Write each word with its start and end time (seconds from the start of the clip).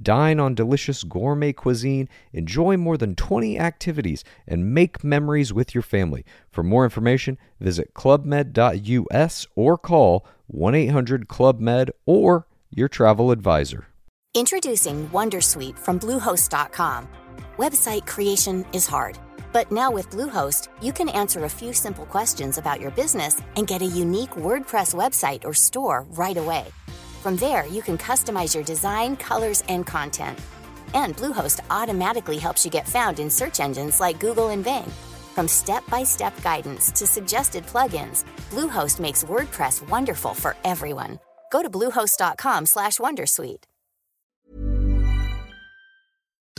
Dine 0.00 0.40
on 0.40 0.54
delicious 0.54 1.04
gourmet 1.04 1.52
cuisine, 1.52 2.08
enjoy 2.32 2.76
more 2.76 2.96
than 2.96 3.14
20 3.14 3.58
activities, 3.58 4.24
and 4.46 4.74
make 4.74 5.04
memories 5.04 5.52
with 5.52 5.74
your 5.74 5.82
family. 5.82 6.24
For 6.50 6.62
more 6.62 6.84
information, 6.84 7.38
visit 7.60 7.94
clubmed.us 7.94 9.46
or 9.54 9.78
call 9.78 10.26
1 10.48 10.74
800 10.74 11.28
Club 11.28 11.60
Med 11.60 11.90
or 12.06 12.46
your 12.70 12.88
travel 12.88 13.30
advisor. 13.30 13.86
Introducing 14.34 15.08
Wondersuite 15.10 15.78
from 15.78 16.00
Bluehost.com. 16.00 17.08
Website 17.56 18.04
creation 18.04 18.66
is 18.72 18.84
hard, 18.84 19.16
but 19.52 19.70
now 19.70 19.92
with 19.92 20.10
Bluehost, 20.10 20.66
you 20.82 20.92
can 20.92 21.08
answer 21.08 21.44
a 21.44 21.48
few 21.48 21.72
simple 21.72 22.04
questions 22.06 22.58
about 22.58 22.80
your 22.80 22.90
business 22.90 23.40
and 23.56 23.68
get 23.68 23.80
a 23.80 23.86
unique 23.86 24.30
WordPress 24.32 24.92
website 24.92 25.44
or 25.44 25.54
store 25.54 26.04
right 26.10 26.36
away. 26.36 26.66
From 27.24 27.36
there, 27.36 27.66
you 27.66 27.80
can 27.80 27.96
customize 27.96 28.54
your 28.54 28.64
design, 28.64 29.16
colors, 29.16 29.62
and 29.70 29.86
content. 29.86 30.38
And 30.92 31.16
Bluehost 31.16 31.60
automatically 31.70 32.36
helps 32.36 32.66
you 32.66 32.70
get 32.70 32.86
found 32.86 33.18
in 33.18 33.30
search 33.30 33.60
engines 33.60 33.98
like 33.98 34.20
Google 34.20 34.50
and 34.50 34.62
Bing. 34.62 34.92
From 35.34 35.48
step-by-step 35.48 36.34
guidance 36.42 36.92
to 36.92 37.06
suggested 37.06 37.64
plugins, 37.64 38.24
Bluehost 38.50 39.00
makes 39.00 39.24
WordPress 39.24 39.88
wonderful 39.88 40.34
for 40.34 40.54
everyone. 40.64 41.18
Go 41.50 41.62
to 41.62 41.70
bluehost.com/wondersuite. 41.70 43.64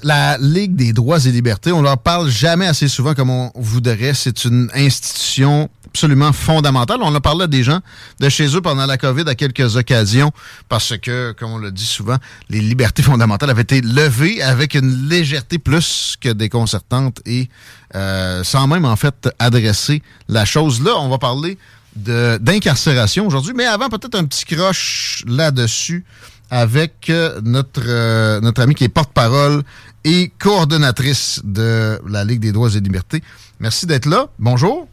La 0.04 0.38
Ligue 0.40 0.76
des 0.76 0.94
droits 0.94 1.26
et 1.26 1.32
libertés, 1.32 1.72
on 1.72 1.84
leur 1.84 1.98
parle 1.98 2.28
jamais 2.28 2.66
assez 2.68 2.88
souvent 2.88 3.14
comme 3.14 3.30
on 3.30 3.52
voudrait. 3.56 4.16
C'est 4.16 4.46
une 4.46 4.72
institution 4.74 5.70
absolument 5.96 6.34
fondamentale. 6.34 7.00
On 7.02 7.16
a 7.16 7.22
parlé 7.22 7.46
à 7.46 7.48
des 7.48 7.64
gens 7.64 7.80
de 8.20 8.28
chez 8.28 8.54
eux 8.54 8.60
pendant 8.60 8.86
la 8.86 8.98
COVID 8.98 9.24
à 9.28 9.36
quelques 9.36 9.78
occasions 9.78 10.34
parce 10.68 10.98
que, 10.98 11.32
comme 11.32 11.52
on 11.52 11.58
le 11.58 11.72
dit 11.72 11.86
souvent, 11.86 12.18
les 12.50 12.60
libertés 12.60 13.02
fondamentales 13.12 13.50
avaient 13.50 13.62
été 13.62 13.80
levées 13.80 14.44
avec 14.44 14.76
une 14.76 15.08
légèreté 15.08 15.58
plus 15.58 16.18
que 16.20 16.28
déconcertante 16.28 17.22
et 17.26 17.48
euh, 17.96 18.44
sans 18.44 18.68
même 18.68 18.84
en 18.84 18.98
fait 18.98 19.30
adresser 19.40 20.02
la 20.28 20.44
chose. 20.44 20.84
Là, 20.84 20.98
on 20.98 21.08
va 21.08 21.18
parler 21.18 21.58
d'incarcération 21.96 23.26
aujourd'hui, 23.26 23.54
mais 23.56 23.66
avant 23.66 23.88
peut-être 23.88 24.16
un 24.16 24.26
petit 24.26 24.44
croche 24.44 25.24
là-dessus 25.26 26.04
avec 26.50 27.10
euh, 27.10 27.40
notre, 27.42 27.84
euh, 27.88 28.42
notre 28.42 28.62
ami 28.62 28.76
qui 28.76 28.84
est 28.84 28.90
porte-parole 28.90 29.64
et 30.04 30.30
coordonnatrice 30.40 31.40
de 31.46 32.02
la 32.06 32.26
Ligue 32.26 32.42
des 32.42 32.52
droits 32.52 32.76
et 32.76 32.82
libertés. 32.82 33.24
Merci 33.62 33.86
d'être 33.86 34.08
là. 34.08 34.28
Bonjour. 34.40 34.90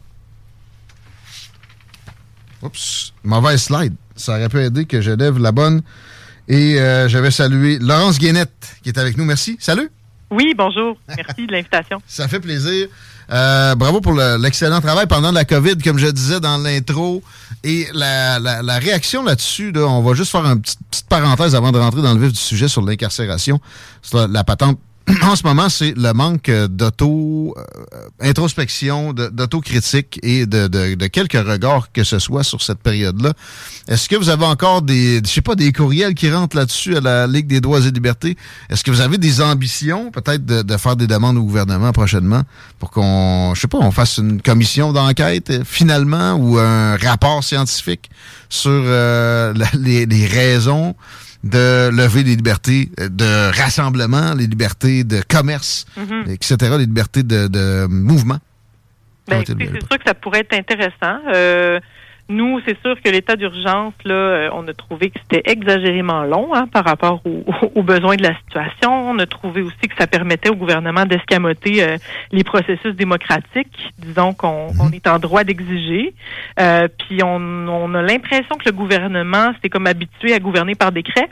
Oups, 2.63 3.13
mauvaise 3.23 3.63
slide. 3.63 3.93
Ça 4.15 4.33
aurait 4.33 4.49
pu 4.49 4.59
aider 4.61 4.85
que 4.85 5.01
je 5.01 5.11
lève 5.11 5.37
la 5.37 5.51
bonne. 5.51 5.81
Et 6.47 6.79
euh, 6.79 7.07
je 7.07 7.17
vais 7.17 7.31
saluer 7.31 7.79
Laurence 7.79 8.19
Guénette 8.19 8.77
qui 8.83 8.89
est 8.89 8.97
avec 8.97 9.17
nous. 9.17 9.25
Merci. 9.25 9.57
Salut. 9.59 9.89
Oui, 10.31 10.53
bonjour. 10.57 10.97
Merci 11.07 11.45
de 11.47 11.51
l'invitation. 11.51 12.01
Ça 12.07 12.27
fait 12.27 12.39
plaisir. 12.39 12.87
Euh, 13.31 13.75
bravo 13.75 14.01
pour 14.01 14.13
l'excellent 14.13 14.81
travail 14.81 15.07
pendant 15.07 15.31
la 15.31 15.45
COVID, 15.45 15.77
comme 15.77 15.97
je 15.97 16.07
disais 16.07 16.39
dans 16.39 16.57
l'intro. 16.57 17.21
Et 17.63 17.87
la, 17.93 18.39
la, 18.39 18.79
réaction 18.79 19.23
là-dessus, 19.23 19.71
on 19.77 20.01
va 20.01 20.13
juste 20.13 20.31
faire 20.31 20.45
une 20.45 20.61
petite, 20.61 20.79
petite, 20.89 21.07
parenthèse 21.07 21.55
avant 21.55 21.71
de 21.71 21.79
rentrer 21.79 22.01
dans 22.01 22.13
le 22.13 22.19
vif 22.19 22.33
du 22.33 22.39
sujet 22.39 22.67
sur 22.67 22.81
l'incarcération. 22.81 23.61
La, 24.11 24.27
la 24.27 24.43
patente 24.43 24.79
en 25.23 25.35
ce 25.35 25.43
moment, 25.43 25.67
c'est 25.67 25.93
le 25.97 26.13
manque 26.13 26.49
d'auto 26.49 27.55
euh, 27.57 28.07
introspection, 28.21 29.13
d'autocritique 29.13 30.19
et 30.23 30.45
de, 30.45 30.67
de, 30.67 31.07
quelques 31.07 31.33
regards 31.33 31.91
que 31.91 32.03
ce 32.03 32.19
soit 32.19 32.43
sur 32.43 32.61
cette 32.61 32.79
période-là. 32.79 33.33
Est-ce 33.89 34.07
que 34.07 34.15
vous 34.15 34.29
avez 34.29 34.45
encore 34.45 34.81
des, 34.81 35.21
je 35.23 35.29
sais 35.29 35.41
pas, 35.41 35.55
des 35.55 35.73
courriels 35.73 36.13
qui 36.13 36.31
rentrent 36.31 36.55
là-dessus 36.55 36.95
à 36.95 37.01
la 37.01 37.27
Ligue 37.27 37.47
des 37.47 37.59
droits 37.59 37.81
et 37.81 37.91
libertés? 37.91 38.37
Est-ce 38.69 38.83
que 38.83 38.91
vous 38.91 39.01
avez 39.01 39.17
des 39.17 39.41
ambitions, 39.41 40.09
peut-être, 40.09 40.45
de, 40.45 40.77
faire 40.77 40.95
des 40.95 41.07
demandes 41.07 41.37
au 41.37 41.43
gouvernement 41.43 41.91
prochainement 41.91 42.43
pour 42.79 42.89
qu'on, 42.89 43.53
je 43.55 43.61
sais 43.61 43.67
pas, 43.67 43.79
on 43.79 43.91
fasse 43.91 44.17
une 44.17 44.41
commission 44.41 44.93
d'enquête 44.93 45.49
euh, 45.49 45.63
finalement 45.65 46.33
ou 46.33 46.57
un 46.57 46.95
rapport 46.95 47.43
scientifique 47.43 48.09
sur 48.49 48.71
euh, 48.71 49.53
les, 49.73 50.05
les 50.05 50.25
raisons 50.25 50.95
de 51.43 51.89
lever 51.89 52.23
les 52.23 52.35
libertés 52.35 52.89
de 52.97 53.51
rassemblement, 53.61 54.33
les 54.33 54.47
libertés 54.47 55.03
de 55.03 55.21
commerce, 55.27 55.85
Mhm. 55.97 56.25
etc., 56.31 56.55
les 56.77 56.85
libertés 56.85 57.23
de, 57.23 57.47
de 57.47 57.85
mouvement. 57.87 58.39
Ben, 59.27 59.43
c'est 59.45 59.55
sûr 59.57 59.89
que 59.89 60.03
ça 60.05 60.13
pourrait 60.13 60.39
être 60.41 60.53
intéressant. 60.53 61.19
Euh, 61.33 61.79
nous, 62.29 62.59
c'est 62.65 62.79
sûr 62.81 62.95
que 63.01 63.09
l'état 63.09 63.35
d'urgence, 63.35 63.93
là, 64.05 64.13
euh, 64.13 64.49
on 64.53 64.65
a 64.67 64.73
trouvé 64.73 65.09
que 65.09 65.19
c'était 65.19 65.49
exagérément 65.51 66.23
long 66.23 66.53
hein, 66.53 66.67
par 66.67 66.85
rapport 66.85 67.21
aux, 67.25 67.43
aux 67.75 67.83
besoins 67.83 68.15
de 68.15 68.23
la 68.23 68.35
situation. 68.37 69.09
On 69.09 69.19
a 69.19 69.25
trouvé 69.25 69.61
aussi 69.61 69.87
que 69.89 69.95
ça 69.97 70.07
permettait 70.07 70.49
au 70.49 70.55
gouvernement 70.55 71.05
d'escamoter 71.05 71.83
euh, 71.83 71.97
les 72.31 72.43
processus 72.43 72.95
démocratiques, 72.95 73.93
disons 73.97 74.33
qu'on 74.33 74.73
qu'on 74.73 74.89
est 74.91 75.07
en 75.07 75.19
droit 75.19 75.43
d'exiger. 75.43 76.13
Euh, 76.59 76.87
puis 76.97 77.21
on, 77.23 77.67
on 77.67 77.93
a 77.93 78.01
l'impression 78.01 78.55
que 78.55 78.65
le 78.65 78.71
gouvernement 78.71 79.51
s'est 79.61 79.69
comme 79.69 79.87
habitué 79.87 80.33
à 80.33 80.39
gouverner 80.39 80.75
par 80.75 80.91
décret. 80.91 81.29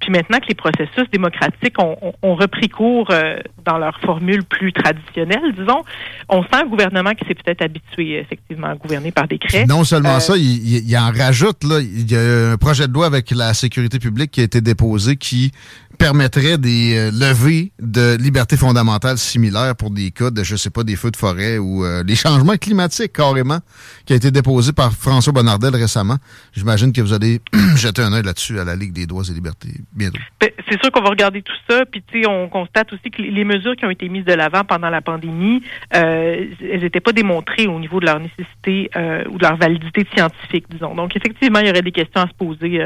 Puis 0.00 0.10
maintenant 0.12 0.38
que 0.38 0.46
les 0.48 0.54
processus 0.54 1.10
démocratiques 1.12 1.80
ont, 1.82 1.96
ont- 2.00 2.12
ont 2.22 2.34
repris 2.36 2.68
cours 2.68 3.08
euh, 3.10 3.36
dans 3.64 3.76
leur 3.78 3.98
formule 4.00 4.44
plus 4.44 4.72
traditionnelle, 4.72 5.52
disons, 5.58 5.82
on 6.28 6.42
sent 6.42 6.48
un 6.62 6.66
gouvernement 6.66 7.10
qui 7.12 7.26
s'est 7.26 7.34
peut-être 7.34 7.62
habitué 7.62 8.18
effectivement 8.20 8.68
à 8.68 8.74
gouverner 8.76 9.10
par 9.10 9.26
décret. 9.26 9.66
Non 9.66 9.82
seulement 9.82 10.16
Euh, 10.16 10.20
ça, 10.20 10.36
il, 10.36 10.44
il- 10.44 10.88
il 10.88 10.96
en 10.96 11.10
rajoute, 11.10 11.64
là, 11.64 11.80
il 11.80 12.10
y 12.10 12.16
a 12.16 12.52
un 12.52 12.56
projet 12.56 12.86
de 12.86 12.92
loi 12.92 13.06
avec 13.06 13.30
la 13.32 13.52
sécurité 13.54 13.98
publique 13.98 14.30
qui 14.30 14.40
a 14.40 14.44
été 14.44 14.60
déposé 14.60 15.16
qui 15.16 15.50
permettrait 15.96 16.58
des 16.58 16.96
euh, 16.96 17.10
levées 17.10 17.72
de 17.80 18.16
libertés 18.16 18.56
fondamentales 18.56 19.18
similaires 19.18 19.74
pour 19.76 19.90
des 19.90 20.10
cas 20.10 20.30
de, 20.30 20.42
je 20.42 20.56
sais 20.56 20.70
pas, 20.70 20.84
des 20.84 20.96
feux 20.96 21.10
de 21.10 21.16
forêt 21.16 21.58
ou 21.58 21.84
euh, 21.84 22.02
les 22.06 22.14
changements 22.24 22.56
climatiques 22.56 23.12
carrément, 23.12 23.58
qui 24.04 24.12
a 24.12 24.16
été 24.16 24.30
déposé 24.30 24.72
par 24.72 24.92
François 24.92 25.32
Bonnardel 25.32 25.74
récemment. 25.74 26.16
J'imagine 26.52 26.92
que 26.92 27.00
vous 27.00 27.12
allez 27.12 27.40
jeter 27.76 28.02
un 28.02 28.12
œil 28.12 28.22
là-dessus 28.22 28.58
à 28.58 28.64
la 28.64 28.76
Ligue 28.76 28.92
des 28.92 29.06
droits 29.06 29.24
et 29.28 29.32
libertés 29.32 29.74
bientôt. 29.94 30.18
Ben, 30.40 30.50
C'est 30.68 30.80
sûr 30.80 30.90
qu'on 30.92 31.02
va 31.02 31.10
regarder 31.10 31.42
tout 31.42 31.52
ça, 31.68 31.84
puis 31.90 32.02
tu 32.06 32.22
sais, 32.22 32.28
on 32.28 32.48
constate 32.48 32.92
aussi 32.92 33.10
que 33.10 33.22
les- 33.22 33.46
mesures 33.46 33.76
qui 33.76 33.86
ont 33.86 33.90
été 33.90 34.08
mises 34.08 34.24
de 34.24 34.32
l'avant 34.32 34.64
pendant 34.64 34.90
la 34.90 35.00
pandémie, 35.00 35.62
euh, 35.94 36.46
elles 36.60 36.80
n'étaient 36.80 37.00
pas 37.00 37.12
démontrées 37.12 37.68
au 37.68 37.78
niveau 37.78 38.00
de 38.00 38.06
leur 38.06 38.18
nécessité 38.18 38.90
euh, 38.96 39.22
ou 39.30 39.38
de 39.38 39.42
leur 39.44 39.56
validité 39.56 40.04
scientifique, 40.14 40.64
disons. 40.68 40.96
Donc 40.96 41.14
effectivement, 41.14 41.60
il 41.60 41.68
y 41.68 41.70
aurait 41.70 41.82
des 41.82 41.92
questions 41.92 42.22
à 42.22 42.26
se 42.26 42.34
poser. 42.34 42.80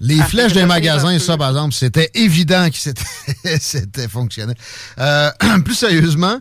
Les 0.00 0.20
Ah, 0.20 0.24
flèches 0.24 0.52
des 0.52 0.60
ça, 0.60 0.66
magasins, 0.66 1.18
ça, 1.18 1.36
par 1.36 1.50
exemple, 1.50 1.74
c'était 1.74 2.10
évident 2.14 2.68
que 2.68 2.76
c'était, 2.76 4.08
fonctionnel. 4.08 4.56
Euh, 4.98 5.30
plus 5.64 5.74
sérieusement, 5.74 6.38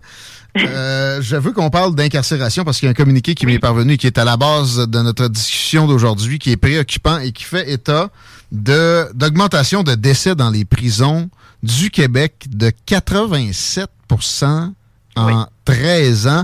euh, 0.57 1.21
je 1.21 1.35
veux 1.35 1.51
qu'on 1.51 1.69
parle 1.69 1.95
d'incarcération 1.95 2.63
parce 2.63 2.79
qu'il 2.79 2.87
y 2.87 2.89
a 2.89 2.91
un 2.91 2.95
communiqué 2.95 3.35
qui 3.35 3.45
m'est 3.45 3.59
parvenu 3.59 3.97
qui 3.97 4.07
est 4.07 4.17
à 4.17 4.23
la 4.23 4.37
base 4.37 4.77
de 4.87 4.99
notre 5.01 5.27
discussion 5.27 5.87
d'aujourd'hui, 5.87 6.39
qui 6.39 6.51
est 6.51 6.57
préoccupant 6.57 7.19
et 7.19 7.31
qui 7.31 7.43
fait 7.43 7.71
état 7.71 8.09
de, 8.51 9.07
d'augmentation 9.13 9.83
de 9.83 9.95
décès 9.95 10.35
dans 10.35 10.49
les 10.49 10.65
prisons 10.65 11.29
du 11.63 11.89
Québec 11.91 12.45
de 12.49 12.71
87% 12.87 13.87
en 15.15 15.47
13 15.65 16.27
ans. 16.27 16.43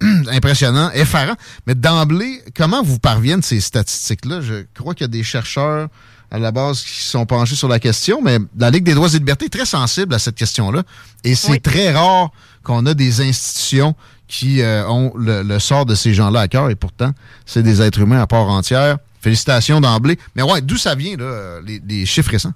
Impressionnant, 0.30 0.90
effarant. 0.92 1.36
Mais 1.66 1.76
d'emblée, 1.76 2.42
comment 2.56 2.82
vous 2.82 2.98
parviennent 2.98 3.42
ces 3.42 3.60
statistiques-là? 3.60 4.40
Je 4.40 4.64
crois 4.74 4.94
qu'il 4.94 5.04
y 5.04 5.04
a 5.04 5.08
des 5.08 5.22
chercheurs 5.22 5.88
à 6.32 6.38
la 6.38 6.50
base 6.50 6.82
qui 6.82 7.02
sont 7.02 7.26
penchés 7.26 7.54
sur 7.54 7.68
la 7.68 7.78
question, 7.78 8.22
mais 8.22 8.38
la 8.58 8.70
Ligue 8.70 8.84
des 8.84 8.94
droits 8.94 9.08
et 9.08 9.18
libertés 9.18 9.44
est 9.44 9.50
très 9.50 9.66
sensible 9.66 10.14
à 10.14 10.18
cette 10.18 10.34
question-là. 10.34 10.82
Et 11.24 11.34
c'est 11.34 11.60
très 11.60 11.92
rare 11.92 12.30
qu'on 12.64 12.86
a 12.86 12.94
des 12.94 13.20
institutions 13.20 13.94
qui 14.28 14.62
euh, 14.62 14.88
ont 14.88 15.12
le, 15.14 15.42
le 15.42 15.58
sort 15.58 15.84
de 15.84 15.94
ces 15.94 16.14
gens-là 16.14 16.40
à 16.40 16.48
cœur, 16.48 16.70
et 16.70 16.74
pourtant, 16.74 17.12
c'est 17.44 17.62
des 17.62 17.82
êtres 17.82 18.00
humains 18.00 18.22
à 18.22 18.26
part 18.26 18.48
entière. 18.48 18.96
Félicitations 19.20 19.80
d'emblée. 19.80 20.18
Mais 20.34 20.42
ouais, 20.42 20.62
d'où 20.62 20.78
ça 20.78 20.94
vient, 20.94 21.16
là, 21.16 21.60
les, 21.64 21.80
les 21.86 22.06
chiffres 22.06 22.30
récents? 22.30 22.54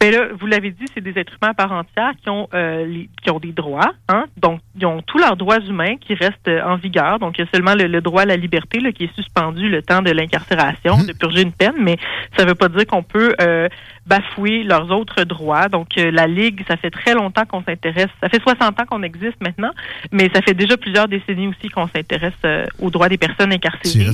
Ben 0.00 0.12
là, 0.12 0.28
vous 0.38 0.46
l'avez 0.46 0.70
dit, 0.70 0.84
c'est 0.94 1.00
des 1.00 1.18
êtres 1.18 1.32
humains 1.40 1.50
à 1.50 1.54
part 1.54 1.72
entière 1.72 2.12
qui 2.22 2.30
ont 2.30 2.48
euh, 2.54 3.04
qui 3.22 3.30
ont 3.30 3.38
des 3.38 3.52
droits, 3.52 3.92
hein? 4.08 4.26
Donc, 4.36 4.60
ils 4.78 4.86
ont 4.86 5.02
tous 5.02 5.18
leurs 5.18 5.36
droits 5.36 5.60
humains 5.60 5.96
qui 5.96 6.14
restent 6.14 6.48
euh, 6.48 6.62
en 6.62 6.76
vigueur. 6.76 7.18
Donc, 7.18 7.38
il 7.38 7.44
y 7.44 7.44
a 7.44 7.50
seulement 7.52 7.74
le, 7.74 8.00
droit 8.00 8.22
à 8.22 8.26
la 8.26 8.36
liberté 8.36 8.80
là, 8.80 8.92
qui 8.92 9.04
est 9.04 9.14
suspendu 9.14 9.68
le 9.68 9.82
temps 9.82 10.02
de 10.02 10.10
l'incarcération, 10.10 10.98
mmh. 10.98 11.06
de 11.06 11.12
purger 11.12 11.42
une 11.42 11.52
peine, 11.52 11.74
mais 11.78 11.96
ça 12.36 12.44
ne 12.44 12.48
veut 12.48 12.54
pas 12.54 12.68
dire 12.68 12.86
qu'on 12.86 13.02
peut 13.02 13.34
euh, 13.40 13.68
bafouer 14.06 14.62
leurs 14.62 14.90
autres 14.90 15.24
droits. 15.24 15.68
Donc, 15.68 15.88
la 15.96 16.26
Ligue, 16.26 16.64
ça 16.66 16.76
fait 16.76 16.90
très 16.90 17.14
longtemps 17.14 17.44
qu'on 17.44 17.62
s'intéresse. 17.62 18.08
Ça 18.20 18.28
fait 18.28 18.42
60 18.42 18.80
ans 18.80 18.84
qu'on 18.88 19.02
existe 19.02 19.40
maintenant, 19.40 19.70
mais 20.12 20.30
ça 20.34 20.42
fait 20.42 20.54
déjà 20.54 20.76
plusieurs 20.76 21.08
décennies 21.08 21.48
aussi 21.48 21.68
qu'on 21.68 21.88
s'intéresse 21.88 22.34
aux 22.78 22.90
droits 22.90 23.08
des 23.08 23.18
personnes 23.18 23.52
incarcérées. 23.52 24.12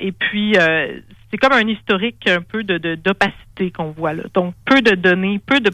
et 0.00 0.12
puis, 0.12 0.56
c'est 1.32 1.38
comme 1.38 1.52
un 1.52 1.66
historique 1.66 2.28
un 2.28 2.42
peu 2.42 2.62
de 2.62 2.94
d'opacité 2.94 3.70
qu'on 3.70 3.90
voit 3.90 4.12
là. 4.12 4.24
Donc 4.34 4.54
peu 4.66 4.82
de 4.82 4.94
données, 4.94 5.40
peu 5.44 5.60
de 5.60 5.70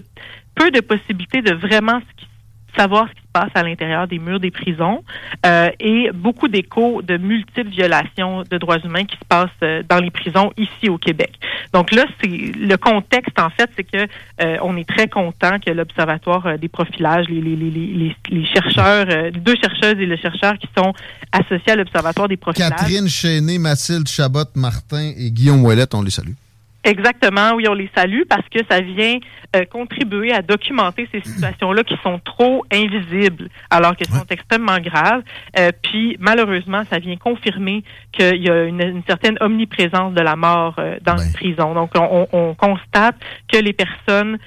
peu 0.54 0.70
de 0.70 0.80
possibilités 0.80 1.42
de 1.42 1.52
vraiment 1.54 2.00
ce 2.00 2.16
qui 2.16 2.28
savoir 2.76 3.08
ce 3.08 3.14
qui 3.14 3.20
se 3.20 3.32
passe 3.32 3.50
à 3.54 3.62
l'intérieur 3.62 4.06
des 4.06 4.18
murs 4.18 4.40
des 4.40 4.50
prisons 4.50 5.02
euh, 5.46 5.68
et 5.80 6.10
beaucoup 6.12 6.48
d'échos 6.48 7.02
de 7.02 7.16
multiples 7.16 7.70
violations 7.70 8.42
de 8.48 8.58
droits 8.58 8.78
humains 8.78 9.04
qui 9.04 9.16
se 9.16 9.24
passent 9.28 9.48
euh, 9.62 9.82
dans 9.88 9.98
les 9.98 10.10
prisons 10.10 10.52
ici 10.56 10.88
au 10.88 10.98
Québec. 10.98 11.32
Donc 11.72 11.92
là, 11.92 12.04
c'est 12.20 12.28
le 12.28 12.76
contexte 12.76 13.38
en 13.38 13.50
fait, 13.50 13.70
c'est 13.76 13.84
que 13.84 14.06
euh, 14.42 14.56
on 14.62 14.76
est 14.76 14.88
très 14.88 15.08
content 15.08 15.58
que 15.58 15.70
l'observatoire 15.70 16.58
des 16.58 16.68
profilages, 16.68 17.26
les, 17.28 17.40
les, 17.40 17.56
les, 17.56 18.16
les 18.30 18.46
chercheurs, 18.46 19.06
les 19.06 19.30
deux 19.32 19.56
chercheuses 19.56 20.00
et 20.00 20.06
le 20.06 20.16
chercheur 20.16 20.58
qui 20.58 20.68
sont 20.76 20.92
associés 21.32 21.72
à 21.72 21.76
l'observatoire 21.76 22.28
des 22.28 22.36
profilages. 22.36 22.70
Catherine 22.70 23.08
Chéné, 23.08 23.58
Mathilde 23.58 24.08
Chabot, 24.08 24.44
Martin 24.54 25.12
et 25.16 25.30
Guillaume 25.30 25.64
Ouellette, 25.64 25.94
on 25.94 26.02
les 26.02 26.10
salue. 26.10 26.32
Exactement, 26.84 27.54
oui, 27.54 27.66
on 27.68 27.74
les 27.74 27.90
salue 27.94 28.22
parce 28.28 28.48
que 28.48 28.60
ça 28.70 28.80
vient 28.80 29.18
euh, 29.56 29.64
contribuer 29.64 30.32
à 30.32 30.42
documenter 30.42 31.08
ces 31.10 31.20
situations-là 31.20 31.82
qui 31.82 31.96
sont 32.04 32.20
trop 32.24 32.64
invisibles 32.72 33.48
alors 33.68 33.96
qu'elles 33.96 34.08
sont 34.08 34.26
extrêmement 34.30 34.78
graves. 34.78 35.22
Euh, 35.58 35.72
puis 35.82 36.16
malheureusement, 36.20 36.84
ça 36.88 37.00
vient 37.00 37.16
confirmer 37.16 37.82
qu'il 38.12 38.42
y 38.42 38.48
a 38.48 38.62
une, 38.64 39.02
certaine 39.08 39.36
omniprésence 39.40 40.14
de 40.14 40.20
la 40.20 40.36
mort 40.36 40.76
euh, 40.78 40.98
dans 41.02 41.16
les 41.16 41.32
prisons. 41.32 41.74
Donc 41.74 41.90
on, 41.96 42.28
on, 42.32 42.54
constate 42.54 43.16
que 43.52 43.58
les 43.58 43.72
personnes 43.72 44.38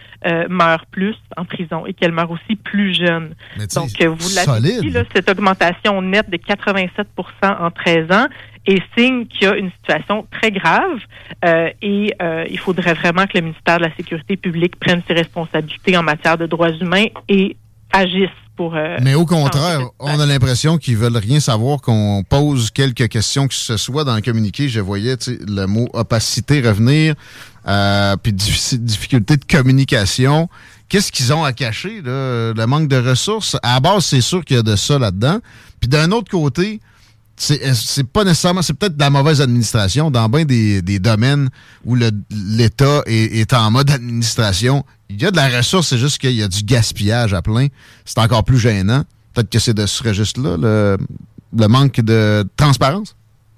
meurent 0.49 0.85
plus 0.85 1.15
en 1.35 1.45
prison 1.45 1.85
et 1.87 1.93
qu'elles 1.93 2.11
meurent 2.11 2.29
aussi 2.29 2.55
plus 2.55 2.93
jeunes. 2.93 3.33
Donc 3.75 3.89
vous 3.99 4.35
l'avez 4.35 4.79
dit, 4.79 4.91
là, 4.91 5.03
cette 5.15 5.29
augmentation 5.29 6.01
nette 6.01 6.29
de 6.29 6.37
87% 6.37 7.05
en 7.43 7.71
13 7.71 8.11
ans, 8.11 8.27
et 8.67 8.81
signe 8.95 9.25
qu'il 9.25 9.43
y 9.43 9.45
a 9.47 9.55
une 9.55 9.71
situation 9.71 10.25
très 10.31 10.51
grave 10.51 10.99
euh, 11.45 11.69
et 11.81 12.13
euh, 12.21 12.45
il 12.49 12.59
faudrait 12.59 12.93
vraiment 12.93 13.25
que 13.25 13.35
le 13.35 13.41
ministère 13.41 13.77
de 13.77 13.85
la 13.85 13.95
Sécurité 13.95 14.37
publique 14.37 14.79
prenne 14.79 15.01
ses 15.07 15.13
responsabilités 15.13 15.97
en 15.97 16.03
matière 16.03 16.37
de 16.37 16.45
droits 16.45 16.69
humains 16.69 17.07
et 17.27 17.57
agisse 17.91 18.29
pour... 18.55 18.75
Euh, 18.75 18.97
Mais 19.01 19.15
au 19.15 19.25
contraire, 19.25 19.81
on 19.99 20.19
a 20.19 20.25
l'impression 20.25 20.77
qu'ils 20.77 20.97
veulent 20.97 21.17
rien 21.17 21.39
savoir, 21.39 21.81
qu'on 21.81 22.23
pose 22.27 22.69
quelques 22.69 23.07
questions 23.09 23.47
que 23.47 23.55
ce 23.55 23.77
soit 23.77 24.03
dans 24.03 24.15
le 24.15 24.21
communiqué. 24.21 24.69
Je 24.69 24.79
voyais 24.79 25.15
le 25.27 25.65
mot 25.65 25.89
opacité 25.93 26.61
revenir, 26.61 27.15
puis 28.21 28.33
difficulté 28.33 29.37
de 29.37 29.45
communication. 29.45 30.49
Qu'est-ce 30.87 31.11
qu'ils 31.11 31.33
ont 31.33 31.43
à 31.43 31.53
cacher, 31.53 32.01
là? 32.01 32.53
le 32.53 32.65
manque 32.67 32.87
de 32.87 32.97
ressources? 32.97 33.57
À 33.63 33.75
la 33.75 33.79
base, 33.79 34.05
c'est 34.05 34.21
sûr 34.21 34.45
qu'il 34.45 34.57
y 34.57 34.59
a 34.59 34.63
de 34.63 34.75
ça 34.75 34.99
là-dedans. 34.99 35.39
Puis 35.79 35.89
d'un 35.89 36.11
autre 36.11 36.29
côté, 36.29 36.79
c'est 37.41 38.07
pas 38.11 38.23
nécessairement, 38.23 38.61
c'est 38.61 38.77
peut-être 38.77 38.95
de 38.95 39.01
la 39.01 39.09
mauvaise 39.09 39.41
administration 39.41 40.11
dans 40.11 40.29
bien 40.29 40.45
des, 40.45 40.99
domaines 40.99 41.49
où 41.83 41.95
l'État 41.95 43.01
est, 43.07 43.53
en 43.53 43.71
mode 43.71 43.89
administration. 43.89 44.85
Il 45.09 45.21
y 45.21 45.25
a 45.25 45.31
de 45.31 45.37
la 45.37 45.49
ressource, 45.49 45.87
c'est 45.87 45.97
juste 45.97 46.19
qu'il 46.19 46.33
y 46.33 46.43
a 46.43 46.47
du 46.47 46.63
gaspillage 46.63 47.33
à 47.33 47.41
plein. 47.41 47.67
C'est 48.05 48.19
encore 48.19 48.43
plus 48.43 48.59
gênant. 48.59 49.03
Peut-être 49.33 49.49
que 49.49 49.59
c'est 49.59 49.73
de 49.73 49.85
ce 49.85 50.03
registre-là, 50.03 50.57
le, 50.57 51.67
manque 51.67 51.99
de 52.01 52.47
transparence? 52.55 53.15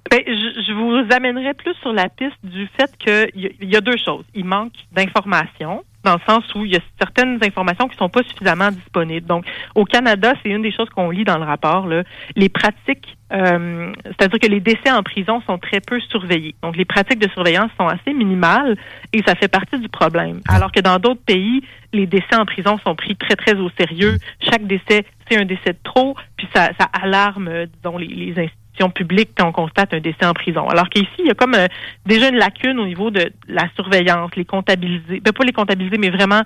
Ben, 0.10 0.22
je, 0.26 0.74
vous 0.74 1.14
amènerai 1.14 1.54
plus 1.54 1.74
sur 1.82 1.92
la 1.92 2.08
piste 2.08 2.38
du 2.44 2.68
fait 2.78 2.92
qu'il 2.98 3.42
y, 3.42 3.66
y, 3.66 3.76
a 3.76 3.82
deux 3.82 3.98
choses. 3.98 4.24
Il 4.34 4.46
manque 4.46 4.74
d'informations 4.92 5.84
dans 6.04 6.14
le 6.14 6.20
sens 6.28 6.44
où 6.56 6.66
il 6.66 6.74
y 6.74 6.76
a 6.76 6.82
certaines 7.00 7.40
informations 7.44 7.88
qui 7.88 7.98
sont 7.98 8.10
pas 8.10 8.24
suffisamment 8.24 8.72
disponibles. 8.72 9.26
Donc, 9.26 9.46
au 9.76 9.86
Canada, 9.86 10.34
c'est 10.44 10.50
une 10.50 10.62
des 10.62 10.72
choses 10.72 10.90
qu'on 10.90 11.10
lit 11.10 11.24
dans 11.24 11.38
le 11.38 11.46
rapport, 11.46 11.88
là, 11.88 12.04
les 12.36 12.50
pratiques, 12.50 13.18
euh, 13.34 13.92
c'est-à-dire 14.06 14.40
que 14.40 14.48
les 14.48 14.60
décès 14.60 14.92
en 14.92 15.04
prison 15.04 15.42
sont 15.48 15.58
très 15.58 15.80
peu 15.80 16.00
surveillés. 16.00 16.56
Donc, 16.62 16.78
les 16.78 16.86
pratiques 16.86 17.20
de 17.20 17.30
surveillance 17.30 17.72
sont 17.80 17.88
assez 17.88 18.14
minimales 18.14 18.76
et 19.12 19.24
ça 19.26 19.36
fait 19.36 19.48
partie 19.48 19.80
du 19.80 19.90
problème. 19.90 20.42
Alors 20.48 20.72
que 20.72 20.80
dans 20.80 21.00
d'autres 21.00 21.24
pays, 21.26 21.64
les 21.94 22.06
décès 22.06 22.36
en 22.36 22.46
prison 22.46 22.80
sont 22.86 22.96
pris 22.96 23.16
très, 23.16 23.36
très 23.36 23.56
au 23.56 23.70
sérieux. 23.78 24.18
Chaque 24.42 24.68
décès, 24.68 25.06
c'est 25.30 25.38
un 25.38 25.46
décès 25.46 25.74
de 25.74 25.78
trop, 25.84 26.16
puis 26.38 26.48
ça, 26.54 26.70
ça 26.80 26.88
alarme, 26.94 27.50
disons, 27.66 27.98
les, 27.98 28.08
les 28.08 28.32
institutions 28.32 28.54
publique 28.94 29.30
quand 29.38 29.48
on 29.48 29.52
constate 29.52 29.94
un 29.94 30.00
décès 30.00 30.26
en 30.26 30.34
prison. 30.34 30.68
Alors 30.68 30.90
qu'ici, 30.90 31.08
il 31.20 31.28
y 31.28 31.32
a 31.32 31.36
comme 31.36 31.56
euh, 31.56 31.68
déjà 32.06 32.30
une 32.30 32.38
lacune 32.38 32.80
au 32.80 32.86
niveau 32.86 33.12
de 33.12 33.32
la 33.48 33.68
surveillance, 33.76 34.36
les 34.36 34.46
comptabiliser, 34.46 35.20
ben, 35.20 35.32
pas 35.32 35.44
les 35.44 35.54
comptabiliser, 35.54 35.98
mais 35.98 36.10
vraiment 36.10 36.42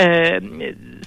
euh, 0.00 0.40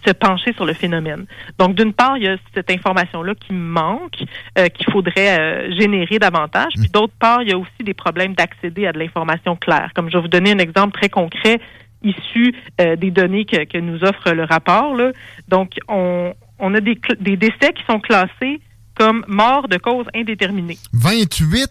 se 0.05 0.11
pencher 0.11 0.53
sur 0.53 0.65
le 0.65 0.73
phénomène. 0.73 1.25
Donc, 1.57 1.75
d'une 1.75 1.93
part, 1.93 2.17
il 2.17 2.23
y 2.23 2.27
a 2.27 2.37
cette 2.53 2.69
information-là 2.69 3.33
qui 3.35 3.53
manque, 3.53 4.23
euh, 4.57 4.67
qu'il 4.67 4.91
faudrait 4.91 5.71
générer 5.77 6.19
davantage. 6.19 6.73
Puis, 6.75 6.89
d'autre 6.89 7.13
part, 7.19 7.41
il 7.41 7.49
y 7.49 7.53
a 7.53 7.57
aussi 7.57 7.83
des 7.83 7.93
problèmes 7.93 8.33
d'accéder 8.33 8.87
à 8.87 8.91
de 8.91 8.99
l'information 8.99 9.55
claire. 9.55 9.91
Comme 9.95 10.09
je 10.09 10.17
vais 10.17 10.21
vous 10.21 10.27
donner 10.27 10.51
un 10.51 10.59
exemple 10.59 10.97
très 10.97 11.09
concret 11.09 11.59
issu 12.05 12.53
des 12.79 13.11
données 13.11 13.45
que, 13.45 13.63
que, 13.63 13.77
nous 13.77 14.03
offre 14.03 14.31
le 14.31 14.43
rapport. 14.43 14.93
Là. 14.93 15.13
Donc, 15.47 15.71
on, 15.87 16.33
on 16.59 16.73
a 16.73 16.81
des, 16.81 16.99
des 17.21 17.37
décès 17.37 17.71
qui 17.73 17.83
sont 17.89 18.01
classés 18.01 18.59
comme 18.95 19.23
mort 19.27 19.67
de 19.67 19.77
cause 19.77 20.05
indéterminée. 20.13 20.77
28 20.93 21.69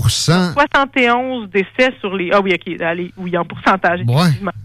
71 0.00 1.50
décès 1.50 1.94
sur 2.00 2.16
les. 2.16 2.30
Ah 2.32 2.40
oui, 2.40 2.54
OK. 2.54 2.80
Allez, 2.80 3.12
oui, 3.16 3.36
en 3.36 3.44
pourcentage. 3.44 4.00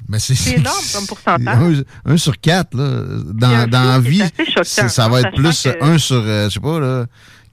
Mais 0.08 0.20
c'est 0.20 0.58
énorme 0.58 0.76
comme 0.94 1.08
pourcentage. 1.08 1.84
Un, 2.06 2.18
sur 2.18 2.40
quatre, 2.40 2.76
là, 2.76 3.02
dans, 3.34 3.70
dans 3.70 3.84
la 3.84 4.00
vie. 4.00 4.24
Ça 4.64 5.10
va 5.10 5.22
être 5.22 5.36
plus 5.36 5.68
1 5.82 5.98
sur, 5.98 6.16
euh, 6.18 6.46
je 6.46 6.54
sais 6.54 6.60
pas, 6.60 6.80
là, 6.80 7.06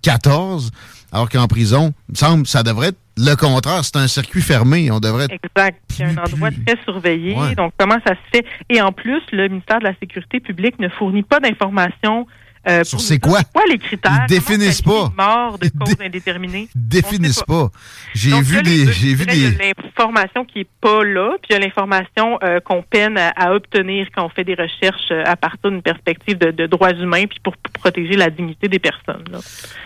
14. 0.02 0.70
Alors 1.12 1.28
qu'en 1.28 1.46
prison, 1.46 1.92
il 2.08 2.12
me 2.12 2.16
semble 2.16 2.46
ça 2.46 2.62
devrait 2.64 2.88
être 2.88 2.98
le 3.16 3.34
contraire. 3.36 3.84
C'est 3.84 3.96
un 3.96 4.08
circuit 4.08 4.42
fermé. 4.42 4.90
On 4.90 4.98
devrait 4.98 5.26
être. 5.26 5.34
Exact. 5.44 5.80
C'est 5.88 6.04
un 6.04 6.16
endroit 6.16 6.50
très 6.50 6.76
surveillé. 6.84 7.36
Donc, 7.56 7.72
comment 7.78 7.98
ça 8.04 8.14
se 8.14 8.38
fait? 8.38 8.44
Et 8.68 8.80
en 8.80 8.92
plus, 8.92 9.22
le 9.32 9.48
ministère 9.48 9.78
de 9.78 9.84
la 9.84 9.94
Sécurité 10.00 10.40
publique 10.40 10.78
ne 10.80 10.88
fournit 10.88 11.22
pas 11.22 11.38
d'informations 11.38 12.26
euh, 12.68 12.84
Sur 12.84 13.00
c'est 13.00 13.18
quoi? 13.18 13.42
quoi 13.52 13.62
les 13.68 13.78
critères? 13.78 14.26
Ils 14.28 14.34
définissent 14.34 14.82
pas. 14.82 15.12
Mort 15.16 15.58
de 15.58 15.68
cause 15.68 15.96
indéterminée? 16.00 16.68
définissent 16.74 17.42
pas. 17.42 17.70
J'ai 18.14 18.40
vu 18.40 18.62
des, 18.62 18.92
j'ai 18.92 19.14
vu 19.14 19.26
des. 19.26 19.50
l'information 19.50 20.44
qui 20.44 20.60
est 20.60 20.68
pas 20.80 21.04
là, 21.04 21.36
puis 21.42 21.50
il 21.50 21.52
y 21.54 21.56
a 21.56 21.58
l'information 21.58 22.38
euh, 22.42 22.60
qu'on 22.60 22.82
peine 22.82 23.18
à, 23.18 23.52
obtenir 23.52 24.08
quand 24.14 24.24
on 24.24 24.28
fait 24.28 24.44
des 24.44 24.54
recherches 24.54 25.10
euh, 25.10 25.22
à 25.26 25.36
partir 25.36 25.70
d'une 25.70 25.82
perspective 25.82 26.38
de, 26.38 26.66
droits 26.66 26.92
humains, 26.92 27.26
puis 27.26 27.38
pour, 27.42 27.54
protéger 27.72 28.16
la 28.16 28.30
dignité 28.30 28.68
des 28.68 28.78
personnes. 28.78 29.24
Là. 29.30 29.38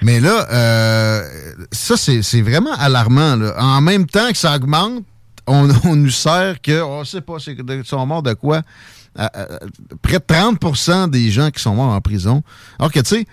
Mais 0.02 0.20
là, 0.20 0.46
euh, 0.52 1.22
ça 1.72 1.96
c'est 1.96 2.42
vraiment 2.42 2.74
alarmant. 2.78 3.36
Là. 3.36 3.54
En 3.58 3.80
même 3.80 4.06
temps 4.06 4.28
que 4.30 4.36
ça 4.36 4.54
augmente, 4.54 5.02
on, 5.46 5.68
on 5.84 5.96
nous 5.96 6.10
sert 6.10 6.60
que, 6.60 6.82
on 6.82 7.04
sait 7.04 7.20
pas, 7.20 7.38
c'est 7.38 7.56
sont 7.84 8.06
morts 8.06 8.22
de 8.22 8.34
quoi 8.34 8.62
près 10.02 10.18
de 10.18 10.24
30% 10.24 11.10
des 11.10 11.30
gens 11.30 11.50
qui 11.50 11.62
sont 11.62 11.74
morts 11.74 11.92
en 11.92 12.00
prison. 12.00 12.42
Alors 12.78 12.92
que, 12.92 13.00
tu 13.00 13.16
sais, 13.16 13.26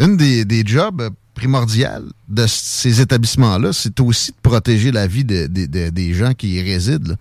une 0.00 0.16
des, 0.16 0.44
des 0.44 0.64
jobs 0.64 1.10
primordiales 1.34 2.06
de 2.28 2.46
ces 2.46 3.00
établissements-là, 3.00 3.72
c'est 3.72 4.00
aussi 4.00 4.32
de 4.32 4.36
protéger 4.42 4.90
la 4.90 5.06
vie 5.06 5.24
de, 5.24 5.46
des 5.46 6.14
gens 6.14 6.32
qui 6.32 6.54
y 6.54 6.62
résident. 6.62 7.14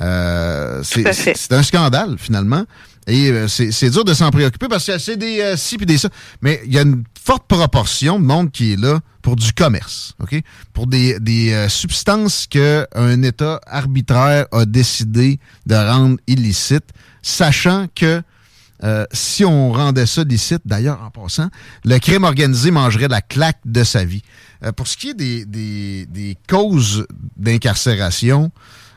Euh, 0.00 0.82
c'est 0.82 1.52
un 1.52 1.62
scandale, 1.62 2.16
finalement. 2.18 2.64
Et 3.06 3.30
euh, 3.30 3.48
c'est 3.48 3.90
dur 3.90 4.04
de 4.04 4.14
s'en 4.14 4.30
préoccuper 4.30 4.68
parce 4.68 4.86
que 4.86 4.98
c'est 4.98 5.16
des 5.16 5.40
euh, 5.40 5.56
ci 5.56 5.76
puis 5.76 5.86
des 5.86 5.98
ça. 5.98 6.08
Mais 6.40 6.60
il 6.64 6.72
y 6.72 6.78
a 6.78 6.82
une 6.82 7.02
forte 7.20 7.46
proportion 7.48 8.18
de 8.20 8.24
monde 8.24 8.52
qui 8.52 8.74
est 8.74 8.80
là 8.80 9.00
pour 9.22 9.36
du 9.36 9.52
commerce, 9.52 10.14
OK? 10.20 10.40
Pour 10.72 10.86
des, 10.86 11.18
des 11.18 11.52
euh, 11.52 11.68
substances 11.68 12.46
qu'un 12.48 13.22
État 13.22 13.60
arbitraire 13.66 14.46
a 14.52 14.64
décidé 14.66 15.40
de 15.66 15.74
rendre 15.74 16.18
illicites 16.26 16.90
sachant 17.22 17.86
que 17.94 18.22
euh, 18.84 19.06
si 19.12 19.44
on 19.44 19.72
rendait 19.72 20.06
ça 20.06 20.24
licite, 20.24 20.62
d'ailleurs, 20.64 21.00
en 21.02 21.10
passant, 21.10 21.48
le 21.84 21.98
crime 21.98 22.24
organisé 22.24 22.70
mangerait 22.70 23.08
la 23.08 23.20
claque 23.20 23.60
de 23.64 23.84
sa 23.84 24.04
vie. 24.04 24.22
Euh, 24.64 24.72
pour 24.72 24.88
ce 24.88 24.96
qui 24.96 25.10
est 25.10 25.14
des, 25.14 25.44
des, 25.44 26.36
causes 26.48 27.06
d'incarcération, 27.36 28.50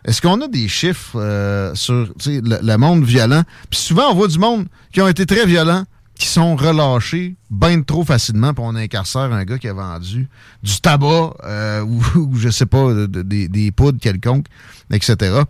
est-ce 0.06 0.22
qu'on 0.22 0.42
a 0.42 0.48
des 0.48 0.68
chiffres 0.68 1.20
euh, 1.20 1.76
sur 1.76 2.08
le, 2.26 2.78
monde 2.78 3.04
violent? 3.04 3.44
Puis 3.70 3.80
souvent, 3.80 4.12
on 4.12 4.16
voit 4.16 4.28
du 4.28 4.40
monde 4.40 4.68
qui 4.92 5.02
ont 5.02 5.08
été 5.08 5.26
très 5.28 5.46
violents, 5.46 5.84
qui 6.18 6.28
sont 6.28 6.56
relâchés 6.56 7.36
bien 7.52 7.82
trop 7.82 8.04
facilement, 8.04 8.54
pour 8.54 8.66
on 8.66 8.76
incarcère 8.76 9.34
un 9.34 9.44
gars 9.44 9.60
qui 9.60 9.68
a 9.68 9.74
vendu 9.74 10.28
du 10.64 10.82
tabac 10.82 11.34
ou, 11.86 12.02
ou, 12.16 12.36
je 12.38 12.50
sais 12.50 12.66
pas, 12.66 12.88
des 13.08 13.72
poudres 13.72 14.00
quelconques, 14.00 14.48
etc. 14.92 15.42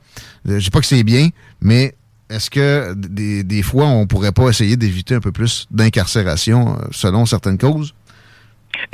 Je 0.46 0.60
sais 0.60 0.72
pas 0.72 0.82
que 0.82 0.88
c'est 0.88 1.04
bien, 1.04 1.30
mais 1.62 1.96
est-ce 2.30 2.50
que 2.50 2.94
des, 2.96 3.44
des, 3.44 3.62
fois, 3.62 3.86
on 3.86 4.08
pourrait 4.08 4.32
pas 4.32 4.50
essayer 4.50 4.78
d'éviter 4.78 5.16
un 5.16 5.20
peu 5.20 5.32
plus 5.32 5.68
d'incarcération 5.72 6.78
selon 6.92 7.26
certaines 7.26 7.58
causes? 7.58 7.94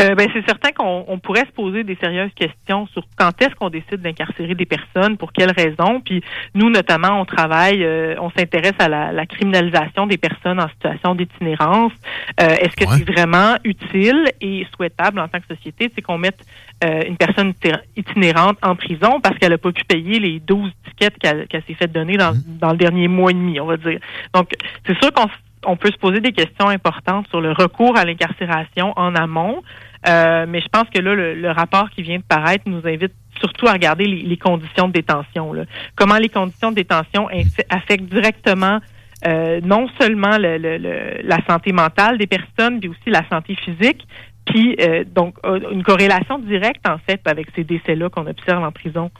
Euh, 0.02 0.16
ben, 0.16 0.28
c'est 0.34 0.46
certain 0.46 0.72
qu'on 0.72 1.20
pourrait 1.20 1.46
se 1.46 1.52
poser 1.52 1.84
des 1.84 1.96
sérieuses 1.96 2.32
questions 2.36 2.88
sur 2.88 3.04
quand 3.18 3.40
est-ce 3.42 3.56
qu'on 3.56 3.70
décide 3.70 4.02
d'incarcérer 4.02 4.56
des 4.56 4.66
personnes, 4.66 5.18
pour 5.18 5.32
quelles 5.32 5.52
raisons. 5.52 6.02
Puis 6.04 6.24
nous, 6.56 6.70
notamment, 6.70 7.20
on 7.20 7.26
travaille, 7.26 7.84
euh, 7.84 8.16
on 8.20 8.30
s'intéresse 8.32 8.74
à 8.80 8.90
la, 8.90 9.26
criminalisation 9.26 10.08
des 10.08 10.18
personnes 10.18 10.60
en 10.60 10.68
situation 10.70 11.16
d'itinérance. 11.16 11.94
Euh, 12.42 12.56
est-ce 12.60 12.76
que 12.76 12.86
c'est 12.90 13.10
vraiment 13.10 13.56
utile 13.64 14.26
et 14.42 14.66
souhaitable 14.76 15.20
en 15.20 15.28
tant 15.28 15.40
que 15.40 15.56
société, 15.56 15.92
c'est 15.94 16.02
qu'on 16.02 16.18
mette 16.18 16.40
une 16.84 17.16
personne 17.16 17.54
itinérante 17.96 18.58
en 18.64 18.76
prison 18.76 19.20
parce 19.22 19.38
qu'elle 19.38 19.52
n'a 19.52 19.60
pas 19.60 19.72
pu 19.72 19.84
payer 19.84 20.20
les 20.20 20.40
12 20.40 20.72
tickets 20.86 21.16
qu'elle 21.20 21.64
s'est 21.68 21.76
fait 21.76 21.88
donner 21.88 22.18
dans, 22.18 22.34
mmh. 22.34 22.58
dans 22.60 22.72
le 22.72 22.78
dernier 22.78 23.08
mois 23.08 23.30
et 23.30 23.36
demi, 23.36 23.60
on 23.60 23.68
va 23.68 23.78
dire. 23.78 24.00
Donc, 24.34 24.50
c'est 24.88 24.98
sûr 24.98 25.14
qu'on 25.14 25.28
on 25.65 25.75
peut 25.75 25.91
se 25.91 25.98
poser 25.98 26.20
des 26.20 26.32
questions 26.32 26.68
importantes 26.68 27.27
sur 27.30 27.41
le 27.41 27.51
recours 27.51 27.98
à 27.98 28.06
l'incarcération 28.06 28.94
en 28.96 29.15
amont. 29.15 29.62
Euh, 30.08 30.46
mais 30.48 30.62
je 30.62 30.68
pense 30.68 30.89
que 30.89 31.00
là, 31.00 31.13
le, 31.13 31.51
rapport 31.51 31.89
qui 31.91 32.01
vient 32.01 32.18
de 32.18 32.24
paraître 32.24 32.63
nous 32.68 32.86
invite 32.88 33.13
surtout 33.39 33.68
à 33.68 33.74
regarder 33.74 34.06
les, 34.06 34.38
conditions 34.38 34.88
de 34.88 34.94
détention. 34.94 35.53
Comment 35.96 36.18
les 36.18 36.30
conditions 36.30 36.72
de 36.72 36.75
détention 36.75 37.27
affectent 37.70 38.12
directement 38.12 38.80
euh, 39.27 39.62
non 39.63 39.88
seulement 40.00 40.38
la 40.39 41.38
santé 41.48 41.72
mentale 41.72 42.18
des 42.18 42.27
personnes, 42.27 42.80
mais 42.82 42.88
aussi 42.88 43.08
la 43.08 43.27
santé 43.30 43.56
physique. 43.56 44.08
Puis, 44.46 44.75
euh, 44.80 45.03
donc, 45.03 45.36
une 45.46 45.84
corrélation 45.84 46.39
directe, 46.39 46.88
en 46.88 46.98
fait, 46.98 47.22
avec 47.25 47.48
ces 47.56 47.63
décès-là 47.63 48.10
qu'on 48.10 48.25
observe 48.25 48.63
en 48.63 48.72
prison. 48.72 49.12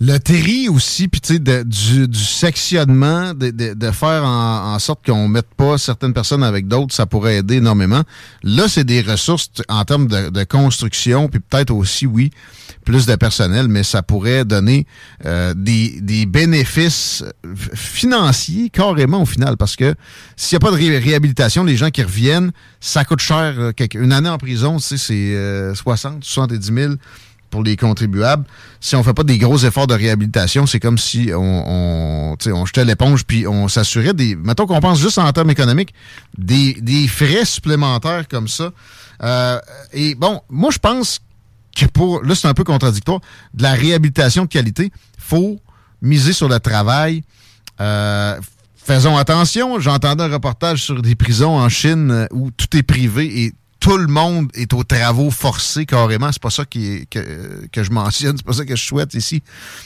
Le 0.00 0.18
terri 0.18 0.68
aussi, 0.68 1.08
puis 1.08 1.20
tu 1.20 1.34
sais, 1.34 1.64
du, 1.64 2.06
du, 2.06 2.18
sectionnement, 2.18 3.34
de, 3.34 3.50
de, 3.50 3.90
faire 3.90 4.24
en, 4.24 4.78
sorte 4.78 5.04
qu'on 5.04 5.26
mette 5.26 5.52
pas 5.56 5.76
certaines 5.76 6.12
personnes 6.12 6.44
avec 6.44 6.68
d'autres, 6.68 6.94
ça 6.94 7.04
pourrait 7.04 7.38
aider 7.38 7.56
énormément. 7.56 8.02
Là, 8.44 8.68
c'est 8.68 8.84
des 8.84 9.00
ressources 9.00 9.50
en 9.68 9.84
termes 9.84 10.06
de, 10.06 10.30
de 10.30 10.44
construction, 10.44 11.28
puis 11.28 11.40
peut-être 11.40 11.72
aussi, 11.72 12.06
oui, 12.06 12.30
plus 12.84 13.06
de 13.06 13.16
personnel, 13.16 13.66
mais 13.66 13.82
ça 13.82 14.02
pourrait 14.02 14.44
donner 14.44 14.86
euh, 15.26 15.52
des, 15.54 16.00
des 16.00 16.26
bénéfices 16.26 17.24
financiers 17.74 18.70
carrément 18.70 19.22
au 19.22 19.26
final, 19.26 19.56
parce 19.56 19.74
que 19.74 19.96
s'il 20.36 20.56
n'y 20.56 20.64
a 20.64 20.70
pas 20.70 20.76
de 20.76 20.76
réhabilitation, 20.76 21.64
les 21.64 21.76
gens 21.76 21.90
qui 21.90 22.04
reviennent, 22.04 22.52
ça 22.80 23.04
coûte 23.04 23.20
cher. 23.20 23.56
Euh, 23.58 23.72
une 23.94 24.12
année 24.12 24.28
en 24.28 24.38
prison, 24.38 24.76
tu 24.76 24.84
sais, 24.84 24.96
c'est 24.96 25.34
euh, 25.34 25.74
60, 25.74 26.22
70 26.22 26.72
000 26.72 26.94
pour 27.50 27.62
les 27.62 27.76
contribuables. 27.76 28.44
Si 28.80 28.96
on 28.96 29.02
fait 29.02 29.14
pas 29.14 29.24
des 29.24 29.38
gros 29.38 29.58
efforts 29.58 29.86
de 29.86 29.94
réhabilitation, 29.94 30.66
c'est 30.66 30.80
comme 30.80 30.98
si 30.98 31.30
on, 31.34 32.36
jetait 32.66 32.84
l'éponge 32.84 33.24
puis 33.24 33.46
on 33.46 33.68
s'assurait 33.68 34.14
des. 34.14 34.36
Mettons 34.36 34.66
qu'on 34.66 34.80
pense 34.80 35.00
juste 35.00 35.18
en 35.18 35.30
termes 35.32 35.50
économiques, 35.50 35.94
des, 36.36 37.08
frais 37.08 37.44
supplémentaires 37.44 38.28
comme 38.28 38.48
ça. 38.48 38.70
Euh, 39.22 39.58
et 39.92 40.14
bon, 40.14 40.40
moi 40.48 40.70
je 40.70 40.78
pense 40.78 41.20
que 41.76 41.86
pour. 41.86 42.22
Là, 42.22 42.34
c'est 42.34 42.48
un 42.48 42.54
peu 42.54 42.64
contradictoire. 42.64 43.20
De 43.54 43.62
la 43.62 43.72
réhabilitation 43.72 44.44
de 44.44 44.48
qualité, 44.48 44.90
faut 45.18 45.60
miser 46.02 46.32
sur 46.32 46.48
le 46.48 46.60
travail. 46.60 47.22
Euh, 47.80 48.38
faisons 48.76 49.16
attention. 49.16 49.80
J'entendais 49.80 50.24
un 50.24 50.32
reportage 50.32 50.82
sur 50.82 51.02
des 51.02 51.14
prisons 51.14 51.58
en 51.58 51.68
Chine 51.68 52.26
où 52.30 52.50
tout 52.50 52.76
est 52.76 52.82
privé 52.82 53.44
et 53.44 53.52
tout 53.80 53.96
le 53.96 54.08
monde 54.08 54.50
est 54.54 54.72
aux 54.72 54.84
travaux 54.84 55.30
forcés 55.30 55.86
carrément. 55.86 56.32
C'est 56.32 56.42
pas 56.42 56.50
ça 56.50 56.64
qui 56.64 57.06
que, 57.10 57.66
que, 57.70 57.82
je 57.82 57.90
mentionne, 57.90 58.36
c'est 58.36 58.46
pas 58.46 58.52
ça 58.52 58.64
que 58.64 58.74
je 58.74 58.84
souhaite 58.84 59.14
ici. 59.14 59.42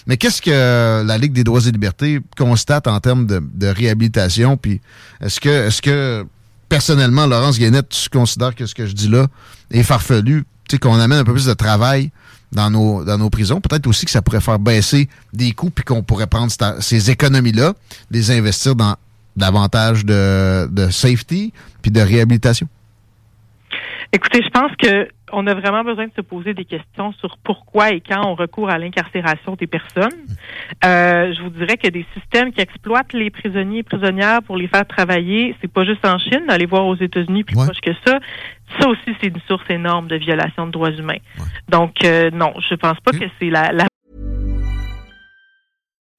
Mais 0.07 0.17
qu'est-ce 0.17 0.41
que 0.41 1.03
la 1.05 1.19
Ligue 1.19 1.33
des 1.33 1.45
droits 1.45 1.61
et 1.61 1.71
libertés 1.71 2.21
constate 2.37 2.87
en 2.87 3.01
termes 3.01 3.27
de, 3.27 3.43
de 3.43 3.67
réhabilitation? 3.67 4.57
Puis 4.57 4.81
est-ce 5.21 5.41
que 5.41 5.67
est-ce 5.67 5.83
que 5.83 6.27
personnellement, 6.69 7.27
Laurence 7.27 7.59
Guénette, 7.59 7.91
tu 7.91 8.09
considères 8.09 8.55
que 8.55 8.65
ce 8.65 8.75
que 8.75 8.87
je 8.87 8.93
dis 8.93 9.09
là 9.09 9.27
est 9.71 9.83
farfelu? 9.83 10.45
Tu 10.69 10.77
sais, 10.77 10.79
qu'on 10.79 10.99
amène 10.99 11.19
un 11.19 11.25
peu 11.25 11.35
plus 11.35 11.47
de 11.47 11.55
travail 11.55 12.11
dans 12.53 12.71
nos, 12.71 13.05
dans 13.05 13.19
nos 13.19 13.31
prisons. 13.31 13.61
Peut-être 13.61 13.87
aussi 13.87 14.05
que 14.05 14.11
ça 14.11 14.23
pourrait 14.23 14.41
faire 14.41 14.59
baisser 14.59 15.09
des 15.33 15.53
coûts 15.53 15.71
puis 15.71 15.85
qu'on 15.85 16.03
pourrait 16.03 16.27
prendre 16.27 16.53
ces 16.81 17.11
économies-là, 17.11 17.75
les 18.11 18.31
investir 18.31 18.75
dans 18.75 18.97
davantage 19.37 20.05
de, 20.05 20.69
de 20.71 20.91
safety 20.91 21.53
puis 21.81 21.91
de 21.91 22.01
réhabilitation. 22.01 22.69
Écoutez, 24.15 24.43
je 24.43 24.51
pense 24.51 24.73
que 24.77 25.09
on 25.33 25.47
a 25.47 25.55
vraiment 25.55 25.83
besoin 25.83 26.07
de 26.07 26.13
se 26.15 26.21
poser 26.21 26.53
des 26.53 26.67
questions 26.67 27.13
sur 27.13 27.39
pourquoi 27.39 27.93
et 27.93 28.03
quand 28.03 28.27
on 28.27 28.35
recourt 28.35 28.69
à 28.69 28.77
l'incarcération 28.77 29.55
des 29.55 29.67
personnes. 29.67 30.27
Euh, 30.85 31.33
je 31.33 31.43
vous 31.43 31.49
dirais 31.49 31.79
que 31.79 31.89
des 31.89 32.05
systèmes 32.13 32.53
qui 32.53 32.61
exploitent 32.61 33.15
les 33.15 33.31
prisonniers 33.31 33.79
et 33.79 33.83
prisonnières 33.83 34.43
pour 34.43 34.59
les 34.59 34.69
faire 34.69 34.87
travailler, 34.87 35.57
c'est 35.63 35.73
pas 35.73 35.87
juste 35.87 36.05
en 36.05 36.19
Chine, 36.19 36.45
allez 36.49 36.67
voir 36.67 36.87
aux 36.87 36.97
États-Unis 36.97 37.45
plus 37.45 37.57
proche 37.57 37.81
que 37.81 37.93
ça. 38.07 38.19
Ça 38.79 38.89
aussi, 38.89 39.17
c'est 39.21 39.29
une 39.29 39.41
source 39.49 39.65
énorme 39.71 40.09
de 40.09 40.17
violation 40.17 40.67
de 40.67 40.73
droits 40.73 40.91
humains. 40.91 41.21
Donc, 41.71 42.05
euh, 42.05 42.31
non, 42.31 42.53
je 42.69 42.75
pense 42.75 43.01
pas 43.01 43.13
que 43.13 43.25
c'est 43.41 43.49
la, 43.49 43.73
la 43.73 43.87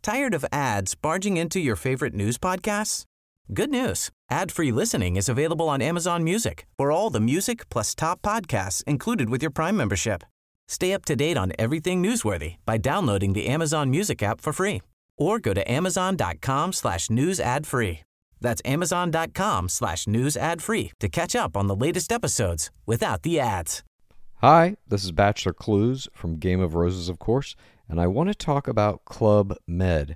Tired 0.02 0.34
of 0.34 0.44
ads 0.52 0.96
barging 0.96 1.38
into 1.38 1.60
your 1.60 1.78
favorite 1.78 2.14
news 2.14 2.38
podcasts? 2.38 3.06
Good 3.52 3.72
news. 3.72 4.10
Ad-free 4.32 4.72
listening 4.72 5.18
is 5.18 5.28
available 5.28 5.68
on 5.68 5.82
Amazon 5.82 6.24
Music 6.24 6.66
for 6.78 6.92
all 6.92 7.10
the 7.10 7.20
music 7.20 7.68
plus 7.70 7.94
top 7.94 8.22
podcasts 8.22 8.84
included 8.86 9.30
with 9.30 9.42
your 9.42 9.52
Prime 9.52 9.76
membership. 9.76 10.24
Stay 10.70 10.94
up 10.94 11.04
to 11.06 11.16
date 11.16 11.38
on 11.38 11.52
everything 11.60 12.02
newsworthy 12.02 12.56
by 12.66 12.78
downloading 12.78 13.34
the 13.34 13.48
Amazon 13.48 13.90
Music 13.92 14.24
app 14.24 14.40
for 14.40 14.54
free 14.54 14.82
or 15.18 15.40
go 15.40 15.54
to 15.54 15.70
amazon.com 15.70 16.72
slash 16.72 17.10
news 17.10 17.40
ad 17.40 17.68
free. 17.68 18.00
That's 18.40 18.62
amazon.com 18.66 19.70
slash 19.70 20.08
news 20.08 20.38
ad 20.38 20.62
free 20.62 20.94
to 21.02 21.10
catch 21.10 21.36
up 21.36 21.58
on 21.58 21.68
the 21.68 21.76
latest 21.76 22.12
episodes 22.14 22.72
without 22.86 23.24
the 23.24 23.42
ads. 23.42 23.84
Hi, 24.36 24.78
this 24.88 25.04
is 25.04 25.12
Bachelor 25.12 25.54
Clues 25.54 26.08
from 26.14 26.38
Game 26.38 26.62
of 26.62 26.76
Roses, 26.76 27.10
of 27.10 27.20
course, 27.20 27.56
and 27.90 28.00
I 28.00 28.08
want 28.08 28.30
to 28.30 28.36
talk 28.36 28.68
about 28.70 29.06
Club 29.06 29.56
Med. 29.68 30.16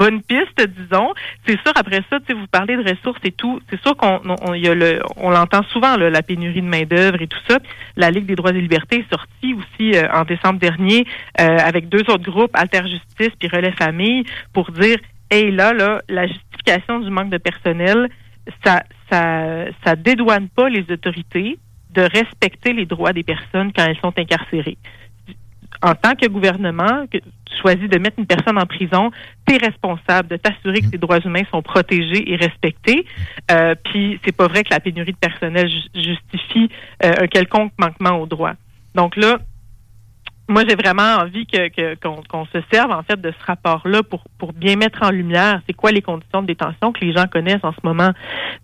Bonne 0.00 0.22
piste, 0.22 0.58
disons. 0.66 1.12
C'est 1.46 1.60
sûr, 1.60 1.72
après 1.76 2.00
ça, 2.08 2.18
vous 2.30 2.46
parlez 2.50 2.74
de 2.76 2.88
ressources 2.88 3.20
et 3.24 3.32
tout. 3.32 3.60
C'est 3.68 3.80
sûr 3.82 3.94
qu'on 3.96 4.20
on, 4.24 4.54
y 4.54 4.66
a 4.66 4.74
le, 4.74 5.02
on 5.16 5.28
l'entend 5.28 5.62
souvent, 5.64 5.96
la 5.96 6.22
pénurie 6.22 6.62
de 6.62 6.66
main-d'œuvre 6.66 7.20
et 7.20 7.26
tout 7.26 7.38
ça. 7.46 7.58
La 7.96 8.10
Ligue 8.10 8.24
des 8.24 8.34
droits 8.34 8.50
et 8.50 8.60
libertés 8.60 9.00
est 9.00 9.14
sortie 9.14 9.54
aussi 9.54 9.94
euh, 9.94 10.08
en 10.12 10.24
décembre 10.24 10.58
dernier 10.58 11.06
euh, 11.38 11.58
avec 11.58 11.90
deux 11.90 12.04
autres 12.08 12.30
groupes, 12.30 12.52
Alter 12.54 12.82
Justice 12.88 13.34
puis 13.38 13.48
Relais 13.48 13.74
Famille, 13.78 14.24
pour 14.54 14.72
dire 14.72 14.96
Hey 15.30 15.50
là, 15.50 15.74
là, 15.74 16.00
la 16.08 16.26
justification 16.26 17.00
du 17.00 17.10
manque 17.10 17.30
de 17.30 17.38
personnel, 17.38 18.08
ça, 18.64 18.82
ça, 19.10 19.66
ça 19.84 19.96
dédouane 19.96 20.48
pas 20.48 20.70
les 20.70 20.90
autorités 20.90 21.58
de 21.90 22.02
respecter 22.02 22.72
les 22.72 22.86
droits 22.86 23.12
des 23.12 23.22
personnes 23.22 23.72
quand 23.74 23.84
elles 23.84 23.98
sont 23.98 24.18
incarcérées 24.18 24.78
en 25.82 25.94
tant 25.94 26.14
que 26.14 26.26
gouvernement, 26.26 27.06
que 27.10 27.18
tu 27.18 27.56
choisis 27.60 27.88
de 27.88 27.98
mettre 27.98 28.18
une 28.18 28.26
personne 28.26 28.58
en 28.58 28.66
prison, 28.66 29.10
tu 29.46 29.54
es 29.54 29.58
responsable 29.58 30.28
de 30.28 30.36
t'assurer 30.36 30.80
que 30.80 30.88
ses 30.88 30.98
droits 30.98 31.20
humains 31.20 31.42
sont 31.50 31.62
protégés 31.62 32.30
et 32.30 32.36
respectés. 32.36 33.06
Euh, 33.50 33.74
puis 33.84 34.20
c'est 34.24 34.36
pas 34.36 34.46
vrai 34.46 34.62
que 34.62 34.70
la 34.70 34.80
pénurie 34.80 35.12
de 35.12 35.18
personnel 35.18 35.68
justifie 35.94 36.70
euh, 37.04 37.12
un 37.20 37.26
quelconque 37.26 37.72
manquement 37.78 38.20
aux 38.20 38.26
droits. 38.26 38.54
Donc 38.94 39.16
là, 39.16 39.38
moi 40.48 40.64
j'ai 40.68 40.74
vraiment 40.74 41.18
envie 41.22 41.46
que 41.46 41.94
qu'on 41.94 42.44
se 42.46 42.58
serve 42.72 42.90
en 42.90 43.02
fait 43.02 43.20
de 43.20 43.30
ce 43.30 43.46
rapport-là 43.46 44.02
pour 44.02 44.24
pour 44.36 44.52
bien 44.52 44.74
mettre 44.74 45.04
en 45.04 45.10
lumière 45.10 45.60
c'est 45.66 45.72
quoi 45.72 45.92
les 45.92 46.02
conditions 46.02 46.42
de 46.42 46.48
détention 46.48 46.92
que 46.92 47.04
les 47.04 47.12
gens 47.12 47.26
connaissent 47.26 47.62
en 47.64 47.72
ce 47.72 47.80
moment. 47.84 48.10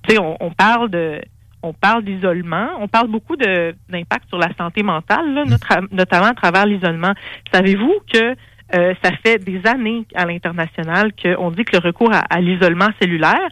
Tu 0.02 0.14
sais, 0.14 0.20
on, 0.20 0.36
on 0.40 0.50
parle 0.50 0.90
de 0.90 1.20
on 1.62 1.72
parle 1.72 2.04
d'isolement, 2.04 2.68
on 2.80 2.88
parle 2.88 3.08
beaucoup 3.08 3.36
d'impact 3.36 4.28
sur 4.28 4.38
la 4.38 4.48
santé 4.56 4.82
mentale, 4.82 5.26
mm. 5.46 5.88
notamment 5.92 6.26
à 6.26 6.34
travers 6.34 6.66
l'isolement. 6.66 7.12
Savez-vous 7.52 7.94
que 8.12 8.36
euh, 8.74 8.94
ça 9.02 9.12
fait 9.24 9.38
des 9.38 9.64
années 9.66 10.04
à 10.14 10.26
l'international 10.26 11.12
qu'on 11.20 11.50
dit 11.50 11.64
que 11.64 11.76
le 11.76 11.82
recours 11.82 12.10
à, 12.12 12.40
l'isolement 12.40 12.88
cellulaire, 13.00 13.48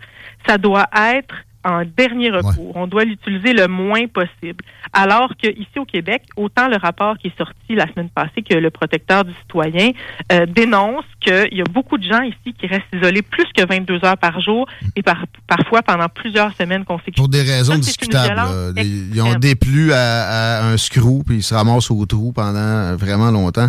ça 0.47 0.59
doit 0.59 0.87
être 0.95 1.35
en 1.65 1.83
dernier 1.85 2.31
recours. 2.31 2.77
On 2.77 2.87
doit 2.87 3.05
l'utiliser 3.05 3.53
le 3.53 3.69
moins 3.69 4.07
possible. 4.07 4.65
Alors 4.93 5.31
que 5.43 5.49
ici 5.49 5.79
au 5.79 5.85
Québec, 5.85 6.23
autant 6.37 6.69
le 6.69 6.77
rapport 6.77 7.19
qui 7.19 7.29
est 7.29 7.39
sorti 7.39 7.75
la 7.75 7.91
semaine 7.93 8.11
passée 8.11 8.43
que 8.43 8.55
le 8.55 8.71
protecteur 8.71 9.25
du 9.25 9.33
citoyen 9.43 9.91
euh, 10.33 10.47
dénonce 10.47 11.05
qu'il 11.21 11.55
y 11.55 11.61
a 11.61 11.65
beaucoup 11.65 11.99
de 11.99 12.05
gens 12.05 12.23
ici 12.23 12.55
qui 12.59 12.67
restent 12.67 12.85
isolés 12.95 13.23
plus 13.23 13.47
que 13.57 13.67
22 13.67 14.05
heures 14.05 14.19
par 14.19 14.41
jour 14.41 14.67
et 14.95 15.03
par, 15.03 15.25
parfois 15.47 15.83
pendant 15.83 16.09
plusieurs 16.09 16.55
semaines 16.55 16.85
consécutives. 16.85 17.17
Pour 17.17 17.29
des 17.29 17.43
raisons 17.43 17.77
discutables. 17.77 18.75
ils 18.77 19.23
ont 19.23 19.35
déplu 19.35 19.93
à, 19.93 20.59
à, 20.59 20.67
un 20.67 20.77
screw 20.77 21.25
puis 21.25 21.37
ils 21.37 21.43
se 21.43 21.55
ramassent 21.55 21.91
au 21.91 22.05
trou 22.07 22.33
pendant 22.33 22.95
vraiment 22.97 23.31
longtemps. 23.31 23.69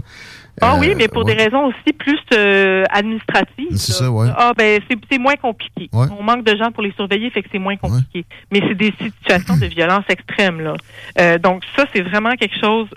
Ah 0.61 0.77
oui, 0.79 0.91
euh, 0.91 0.95
mais 0.97 1.07
pour 1.07 1.25
des 1.25 1.33
raisons 1.33 1.65
aussi 1.65 1.93
plus 1.97 2.19
euh, 2.33 2.83
administratives. 2.89 3.75
C'est 3.75 3.91
ça, 3.91 4.09
ouais. 4.09 4.27
Ah 4.35 4.53
ben 4.57 4.81
c'est 5.09 5.17
moins 5.17 5.35
compliqué. 5.35 5.89
On 5.93 6.23
manque 6.23 6.43
de 6.43 6.55
gens 6.55 6.71
pour 6.71 6.83
les 6.83 6.91
surveiller, 6.93 7.29
fait 7.29 7.43
que 7.43 7.49
c'est 7.51 7.59
moins 7.59 7.77
compliqué. 7.77 8.25
Mais 8.51 8.61
c'est 8.67 8.75
des 8.75 8.93
situations 8.99 9.57
de 9.57 9.65
violence 9.65 10.05
extrême 10.09 10.61
là. 10.61 10.73
Euh, 11.19 11.37
donc 11.37 11.63
ça 11.75 11.85
c'est 11.93 12.01
vraiment 12.01 12.31
quelque 12.31 12.57
chose 12.59 12.87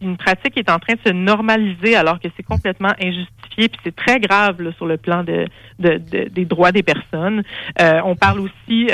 une 0.00 0.16
pratique 0.16 0.54
qui 0.54 0.58
est 0.58 0.70
en 0.70 0.80
train 0.80 0.94
de 0.94 1.00
se 1.06 1.12
normaliser 1.12 1.94
alors 1.94 2.18
que 2.18 2.26
c'est 2.36 2.42
complètement 2.42 2.92
injustifié 3.00 3.68
puis 3.68 3.80
c'est 3.84 3.94
très 3.94 4.18
grave 4.18 4.60
là, 4.60 4.72
sur 4.76 4.84
le 4.84 4.96
plan 4.96 5.22
de, 5.22 5.46
de, 5.78 5.98
des 6.28 6.44
droits 6.44 6.72
des 6.72 6.82
personnes. 6.82 7.44
on 7.78 8.16
parle 8.16 8.40
aussi 8.40 8.88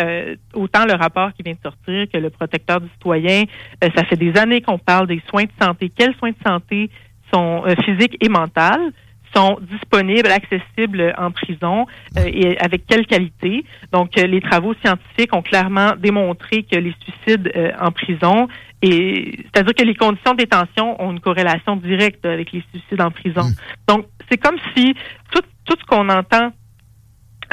autant 0.52 0.84
le 0.84 0.92
rapport 0.92 1.32
qui 1.32 1.42
vient 1.42 1.54
de 1.54 1.58
sortir 1.62 2.06
que 2.12 2.18
le 2.18 2.28
protecteur 2.28 2.82
du 2.82 2.88
citoyen. 2.90 3.44
ça 3.80 4.04
fait 4.04 4.16
des 4.16 4.36
années 4.36 4.60
qu'on 4.60 4.78
parle 4.78 5.06
des 5.06 5.22
soins 5.28 5.44
de 5.44 5.64
santé. 5.64 5.90
Quels 5.96 6.14
soins 6.16 6.30
de 6.30 6.46
santé 6.46 6.90
sont 7.32 7.64
euh, 7.66 7.74
physiques 7.84 8.16
et 8.20 8.28
mentales 8.28 8.92
sont 9.36 9.58
disponibles, 9.60 10.30
accessibles 10.30 11.14
en 11.18 11.30
prison 11.30 11.86
euh, 12.16 12.22
et 12.26 12.58
avec 12.58 12.86
quelle 12.86 13.06
qualité. 13.06 13.62
Donc, 13.92 14.16
euh, 14.16 14.26
les 14.26 14.40
travaux 14.40 14.72
scientifiques 14.82 15.36
ont 15.36 15.42
clairement 15.42 15.92
démontré 15.98 16.62
que 16.62 16.76
les 16.76 16.94
suicides 17.02 17.52
en 17.78 17.90
prison, 17.90 18.48
et 18.80 19.36
c'est-à-dire 19.36 19.74
que 19.74 19.84
les 19.84 19.94
conditions 19.94 20.32
de 20.32 20.38
détention 20.38 21.00
ont 21.02 21.10
une 21.10 21.20
corrélation 21.20 21.76
directe 21.76 22.24
avec 22.24 22.52
les 22.52 22.64
suicides 22.72 23.02
en 23.02 23.10
prison. 23.10 23.42
Mmh. 23.42 23.54
Donc, 23.86 24.06
c'est 24.30 24.38
comme 24.38 24.56
si 24.74 24.94
tout, 25.30 25.42
tout 25.66 25.76
ce 25.78 25.84
qu'on 25.84 26.08
entend 26.08 26.52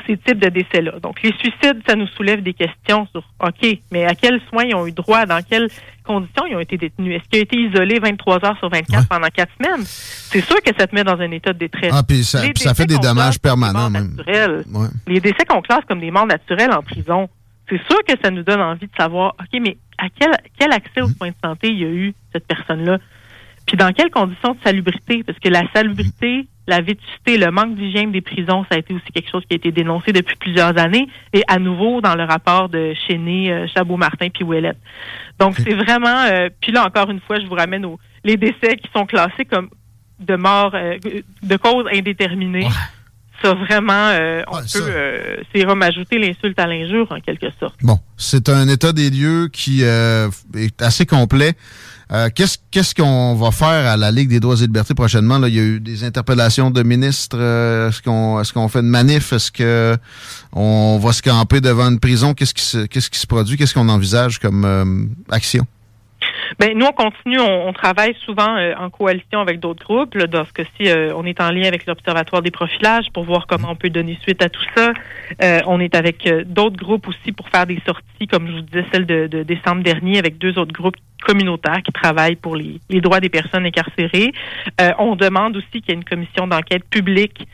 ces 0.05 0.17
types 0.17 0.39
de 0.39 0.49
décès-là. 0.49 0.99
Donc, 1.01 1.21
les 1.23 1.31
suicides, 1.33 1.81
ça 1.87 1.95
nous 1.95 2.07
soulève 2.07 2.41
des 2.41 2.53
questions 2.53 3.07
sur, 3.11 3.23
OK, 3.39 3.79
mais 3.91 4.05
à 4.05 4.15
quels 4.15 4.41
soins 4.49 4.63
ils 4.63 4.75
ont 4.75 4.85
eu 4.85 4.91
droit, 4.91 5.25
dans 5.25 5.41
quelles 5.41 5.69
conditions 6.03 6.45
ils 6.47 6.55
ont 6.55 6.59
été 6.59 6.77
détenus? 6.77 7.15
Est-ce 7.15 7.29
qu'ils 7.29 7.39
ont 7.39 7.43
été 7.43 7.57
isolés 7.57 7.99
23 7.99 8.45
heures 8.45 8.57
sur 8.59 8.69
24 8.69 9.07
pendant 9.07 9.27
quatre 9.27 9.51
semaines? 9.57 9.83
C'est 9.85 10.41
sûr 10.41 10.61
que 10.61 10.71
ça 10.77 10.87
te 10.87 10.95
met 10.95 11.03
dans 11.03 11.19
un 11.19 11.31
état 11.31 11.53
de 11.53 11.59
détresse. 11.59 11.93
Ah, 11.93 12.03
puis 12.03 12.23
ça, 12.23 12.41
ça 12.55 12.73
fait 12.73 12.85
des 12.85 12.97
dommages 12.97 13.39
permanents, 13.39 13.89
même. 13.89 14.17
Les 15.07 15.19
décès 15.19 15.45
qu'on 15.47 15.61
classe 15.61 15.85
comme 15.87 15.99
des 15.99 16.11
morts 16.11 16.27
naturelles 16.27 16.71
en 16.71 16.81
prison, 16.81 17.29
c'est 17.69 17.81
sûr 17.87 17.97
que 18.07 18.13
ça 18.23 18.29
nous 18.29 18.43
donne 18.43 18.61
envie 18.61 18.87
de 18.87 18.95
savoir, 18.97 19.35
OK, 19.39 19.59
mais 19.61 19.77
à 19.97 20.07
quel, 20.09 20.31
quel 20.59 20.71
accès 20.71 21.01
aux 21.01 21.09
soins 21.09 21.29
de 21.29 21.35
santé 21.43 21.69
il 21.69 21.79
y 21.79 21.85
a 21.85 21.89
eu 21.89 22.13
cette 22.31 22.45
personne-là? 22.47 22.99
Puis 23.65 23.77
dans 23.77 23.91
quelles 23.91 24.11
conditions 24.11 24.53
de 24.53 24.59
salubrité? 24.63 25.23
Parce 25.23 25.39
que 25.39 25.49
la 25.49 25.63
salubrité, 25.73 26.47
la 26.67 26.81
vétusté, 26.81 27.37
le 27.37 27.51
manque 27.51 27.75
d'hygiène 27.75 28.11
des 28.11 28.21
prisons, 28.21 28.65
ça 28.69 28.75
a 28.75 28.77
été 28.77 28.93
aussi 28.93 29.05
quelque 29.13 29.29
chose 29.29 29.43
qui 29.47 29.53
a 29.53 29.57
été 29.57 29.71
dénoncé 29.71 30.11
depuis 30.11 30.35
plusieurs 30.35 30.77
années, 30.77 31.07
et 31.33 31.43
à 31.47 31.59
nouveau 31.59 32.01
dans 32.01 32.15
le 32.15 32.23
rapport 32.23 32.69
de 32.69 32.93
Chéné, 33.07 33.51
euh, 33.51 33.67
Chabot-Martin 33.73 34.29
puis 34.29 34.43
Ouellette. 34.43 34.77
Donc 35.39 35.55
c'est 35.57 35.73
vraiment, 35.73 36.23
euh, 36.25 36.49
puis 36.61 36.71
là 36.71 36.85
encore 36.85 37.09
une 37.09 37.19
fois, 37.19 37.39
je 37.39 37.45
vous 37.45 37.55
ramène 37.55 37.85
aux 37.85 37.99
les 38.23 38.37
décès 38.37 38.77
qui 38.77 38.89
sont 38.95 39.05
classés 39.05 39.45
comme 39.45 39.69
de 40.19 40.35
mort, 40.35 40.71
euh, 40.73 40.97
de 41.43 41.57
cause 41.57 41.85
indéterminée. 41.93 42.67
Ça, 43.43 43.53
vraiment, 43.53 44.11
on 44.47 44.59
peut, 44.59 45.43
c'est 45.53 45.65
ajouter 45.83 46.17
l'insulte 46.17 46.57
à 46.57 46.65
l'injure, 46.65 47.11
en 47.11 47.19
quelque 47.19 47.47
sorte. 47.59 47.75
Bon, 47.83 47.99
c'est 48.15 48.47
un 48.47 48.67
état 48.69 48.93
des 48.93 49.09
lieux 49.09 49.49
qui 49.51 49.83
est 49.83 50.81
assez 50.81 51.05
complet. 51.05 51.53
Euh, 52.11 52.29
qu'est-ce 52.33 52.93
qu'on 52.93 53.35
va 53.35 53.51
faire 53.51 53.87
à 53.87 53.97
la 53.97 54.11
Ligue 54.11 54.29
des 54.29 54.39
droits 54.39 54.55
et 54.55 54.61
libertés 54.61 54.93
prochainement? 54.93 55.39
Là? 55.39 55.47
Il 55.47 55.55
y 55.55 55.59
a 55.59 55.63
eu 55.63 55.79
des 55.79 56.03
interpellations 56.03 56.69
de 56.69 56.83
ministres. 56.83 57.37
Euh, 57.39 57.89
est-ce 57.89 58.01
qu'on 58.01 58.39
est-ce 58.39 58.53
qu'on 58.53 58.67
fait 58.67 58.79
une 58.79 58.89
manif? 58.89 59.33
Est-ce 59.33 59.51
que 59.51 59.97
on 60.53 60.99
va 61.01 61.13
se 61.13 61.21
camper 61.21 61.61
devant 61.61 61.89
une 61.89 61.99
prison? 61.99 62.33
Qu'est-ce 62.33 62.53
qui 62.53 62.63
se 62.63 62.85
qu'est-ce 62.85 63.09
qui 63.09 63.19
se 63.19 63.27
produit? 63.27 63.57
Qu'est-ce 63.57 63.73
qu'on 63.73 63.89
envisage 63.89 64.39
comme 64.39 64.65
euh, 64.65 64.85
action? 65.31 65.65
Ben, 66.59 66.77
nous, 66.77 66.85
on 66.85 66.91
continue, 66.91 67.39
on, 67.39 67.73
travaille 67.73 68.15
souvent 68.25 68.55
euh, 68.57 68.73
en 68.77 68.89
coalition 68.89 69.39
avec 69.39 69.59
d'autres 69.59 69.83
groupes. 69.83 70.15
Là, 70.15 70.27
dans 70.27 70.45
ce 70.45 70.53
cas-ci, 70.53 70.89
euh, 70.89 71.13
on 71.15 71.25
est 71.25 71.41
en 71.41 71.51
lien 71.51 71.67
avec 71.67 71.85
l'Observatoire 71.85 72.41
des 72.41 72.51
profilages 72.51 73.11
pour 73.13 73.23
voir 73.23 73.47
comment 73.47 73.71
on 73.71 73.75
peut 73.75 73.89
donner 73.89 74.17
suite 74.21 74.41
à 74.43 74.49
tout 74.49 74.63
ça. 74.75 74.93
Euh, 75.43 75.61
on 75.67 75.79
est 75.79 75.95
avec 75.95 76.27
d'autres 76.45 76.77
groupes 76.77 77.07
aussi 77.07 77.31
pour 77.31 77.49
faire 77.49 77.65
des 77.65 77.81
sorties, 77.85 78.27
comme 78.27 78.47
je 78.47 78.53
vous 78.53 78.61
disais, 78.61 78.85
celle 78.91 79.05
de, 79.05 79.43
décembre 79.43 79.83
dernier, 79.83 80.17
avec 80.17 80.37
deux 80.37 80.57
autres 80.57 80.73
groupes 80.73 80.95
communautaires 81.25 81.81
qui 81.83 81.91
travaillent 81.91 82.35
pour 82.35 82.55
les, 82.55 82.79
droits 83.01 83.19
des 83.19 83.29
personnes 83.29 83.65
incarcérées. 83.65 84.31
on 84.99 85.15
demande 85.15 85.57
aussi 85.57 85.81
qu'il 85.81 85.89
y 85.89 85.91
ait 85.91 85.95
une 85.95 86.03
commission 86.03 86.47
d'enquête 86.47 86.83
publique 86.89 87.47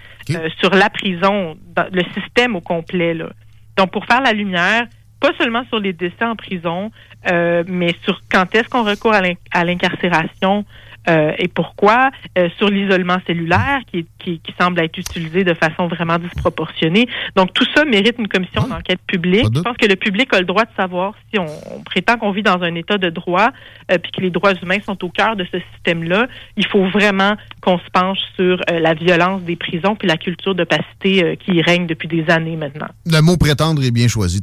sur 0.59 0.71
la 0.71 0.89
prison, 0.89 1.57
le 1.91 2.03
système 2.13 2.55
au 2.55 2.61
complet. 2.61 3.13
Là. 3.13 3.29
Donc, 3.77 3.91
pour 3.91 4.05
faire 4.05 4.21
la 4.21 4.33
lumière, 4.33 4.87
pas 5.21 5.31
seulement 5.37 5.63
sur 5.69 5.79
les 5.79 5.93
décès 5.93 6.25
en 6.25 6.35
prison, 6.35 6.91
euh, 7.31 7.63
mais 7.67 7.95
sur 8.03 8.19
quand 8.29 8.53
est-ce 8.55 8.67
qu'on 8.67 8.83
recourt 8.83 9.13
à 9.13 9.63
l'incarcération 9.63 10.65
euh, 11.09 11.31
et 11.39 11.47
pourquoi, 11.47 12.11
euh, 12.37 12.47
sur 12.57 12.69
l'isolement 12.69 13.17
cellulaire 13.25 13.79
qui, 13.91 14.05
qui, 14.19 14.39
qui, 14.39 14.53
semble 14.59 14.79
être 14.81 14.95
utilisé 14.99 15.43
de 15.43 15.55
façon 15.55 15.87
vraiment 15.87 16.19
disproportionnée. 16.19 17.07
Donc 17.35 17.53
tout 17.53 17.65
ça 17.75 17.85
mérite 17.85 18.17
une 18.19 18.27
commission 18.27 18.67
d'enquête 18.67 18.99
publique. 19.07 19.47
Je 19.55 19.61
pense 19.61 19.77
que 19.77 19.87
le 19.87 19.95
public 19.95 20.31
a 20.31 20.39
le 20.39 20.45
droit 20.45 20.63
de 20.63 20.69
savoir 20.77 21.15
si 21.31 21.39
on, 21.39 21.47
prétend 21.83 22.17
qu'on 22.17 22.31
vit 22.31 22.43
dans 22.43 22.61
un 22.61 22.75
état 22.75 22.99
de 22.99 23.09
droit 23.09 23.49
puis 23.87 24.11
que 24.11 24.21
les 24.21 24.29
droits 24.29 24.53
humains 24.53 24.77
sont 24.85 25.03
au 25.03 25.09
cœur 25.09 25.35
de 25.35 25.45
ce 25.51 25.57
système-là. 25.73 26.27
Il 26.55 26.67
faut 26.67 26.87
vraiment 26.89 27.35
qu'on 27.61 27.79
se 27.79 27.89
penche 27.91 28.19
sur 28.35 28.61
la 28.71 28.93
violence 28.93 29.41
des 29.41 29.55
prisons 29.55 29.95
puis 29.95 30.07
la 30.07 30.17
culture 30.17 30.53
d'opacité 30.53 31.35
qui 31.43 31.63
règne 31.63 31.87
depuis 31.87 32.07
des 32.07 32.29
années 32.29 32.57
maintenant. 32.57 32.87
Le 33.07 33.21
mot 33.21 33.37
prétendre 33.37 33.83
est 33.83 33.91
bien 33.91 34.07
choisi. 34.07 34.39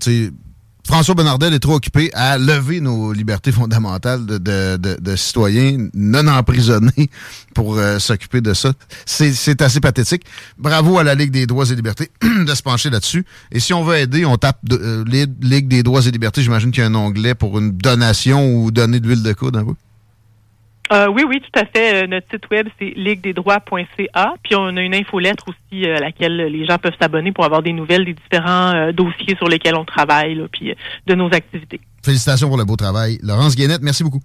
François 0.88 1.14
Bonnardel 1.14 1.52
est 1.52 1.58
trop 1.58 1.74
occupé 1.74 2.10
à 2.14 2.38
lever 2.38 2.80
nos 2.80 3.12
libertés 3.12 3.52
fondamentales 3.52 4.24
de, 4.24 5.16
citoyens 5.16 5.88
non 5.92 6.26
emprisonnés 6.26 7.10
pour 7.54 7.76
euh, 7.76 7.98
s'occuper 7.98 8.40
de 8.40 8.54
ça. 8.54 8.72
C'est 9.04 9.60
assez 9.60 9.80
pathétique. 9.80 10.22
Bravo 10.56 10.98
à 10.98 11.04
la 11.04 11.14
Ligue 11.14 11.30
des 11.30 11.46
droits 11.46 11.70
et 11.70 11.74
libertés 11.74 12.10
de 12.22 12.54
se 12.54 12.62
pencher 12.62 12.88
là-dessus. 12.88 13.26
Et 13.52 13.60
si 13.60 13.74
on 13.74 13.84
veut 13.84 13.96
aider, 13.96 14.24
on 14.24 14.38
tape 14.38 14.60
euh, 14.72 15.04
Ligue 15.42 15.68
des 15.68 15.82
droits 15.82 16.06
et 16.06 16.10
libertés. 16.10 16.40
J'imagine 16.42 16.70
qu'il 16.70 16.82
y 16.82 16.86
a 16.86 16.88
un 16.88 16.94
onglet 16.94 17.34
pour 17.34 17.58
une 17.58 17.72
donation 17.72 18.54
ou 18.54 18.70
donner 18.70 18.98
de 18.98 19.08
l'huile 19.08 19.22
de 19.22 19.34
coude 19.34 19.56
un 19.56 19.66
peu. 19.66 19.74
Euh, 20.92 21.08
oui, 21.08 21.24
oui, 21.26 21.40
tout 21.40 21.60
à 21.60 21.64
fait. 21.66 22.04
Euh, 22.04 22.06
notre 22.06 22.26
site 22.30 22.50
web, 22.50 22.68
c'est 22.78 22.92
liguedesdroits.ca. 22.96 24.34
Puis 24.42 24.54
on 24.54 24.76
a 24.76 24.80
une 24.80 24.94
infolettre 24.94 25.44
aussi 25.48 25.84
euh, 25.84 25.96
à 25.96 26.00
laquelle 26.00 26.36
les 26.36 26.66
gens 26.66 26.78
peuvent 26.78 26.96
s'abonner 27.00 27.32
pour 27.32 27.44
avoir 27.44 27.62
des 27.62 27.72
nouvelles 27.72 28.04
des 28.04 28.14
différents 28.14 28.92
dossiers 28.92 29.36
sur 29.36 29.48
lesquels 29.48 29.74
on 29.74 29.84
travaille, 29.84 30.40
puis 30.52 30.74
de 31.06 31.14
nos 31.14 31.26
activités. 31.32 31.80
Félicitations 32.02 32.48
pour 32.48 32.56
le 32.56 32.64
beau 32.64 32.76
travail. 32.76 33.18
Laurence 33.22 33.54
Guénette, 33.54 33.82
merci 33.82 34.02
beaucoup. 34.02 34.22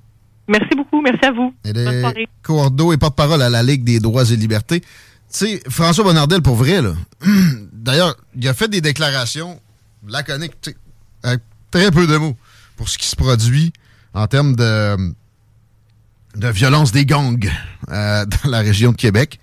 Merci 0.48 0.76
beaucoup. 0.76 1.02
Merci 1.02 1.26
à 1.26 1.32
vous. 1.32 1.54
Et 1.66 2.28
Cordo 2.42 2.94
et 2.94 2.98
porte-parole 2.98 3.42
à 3.42 3.50
la 3.50 3.64
Ligue 3.64 3.84
des 3.84 4.00
droits 4.00 4.30
et 4.30 4.36
libertés. 4.36 4.82
Tu 4.82 4.88
sais, 5.30 5.64
François 5.70 6.04
Bonnardel, 6.04 6.42
pour 6.42 6.56
vrai, 6.56 6.82
là. 6.82 6.94
D'ailleurs, 7.74 8.16
il 8.36 8.48
a 8.48 8.54
fait 8.54 8.68
des 8.68 8.82
déclarations 8.82 9.60
laconiques, 10.08 10.54
avec 11.24 11.42
très 11.72 11.92
peu 11.92 12.08
de 12.08 12.18
mots 12.18 12.36
pour 12.78 12.90
ce 12.90 12.98
qui 12.98 13.08
se 13.08 13.16
produit 13.16 13.74
en 14.14 14.28
termes 14.28 14.56
de 14.56 15.14
de 16.36 16.48
violence 16.48 16.92
des 16.92 17.06
gangs 17.06 17.50
euh, 17.90 18.26
dans 18.44 18.50
la 18.50 18.60
région 18.60 18.92
de 18.92 18.98
Québec. 18.98 19.40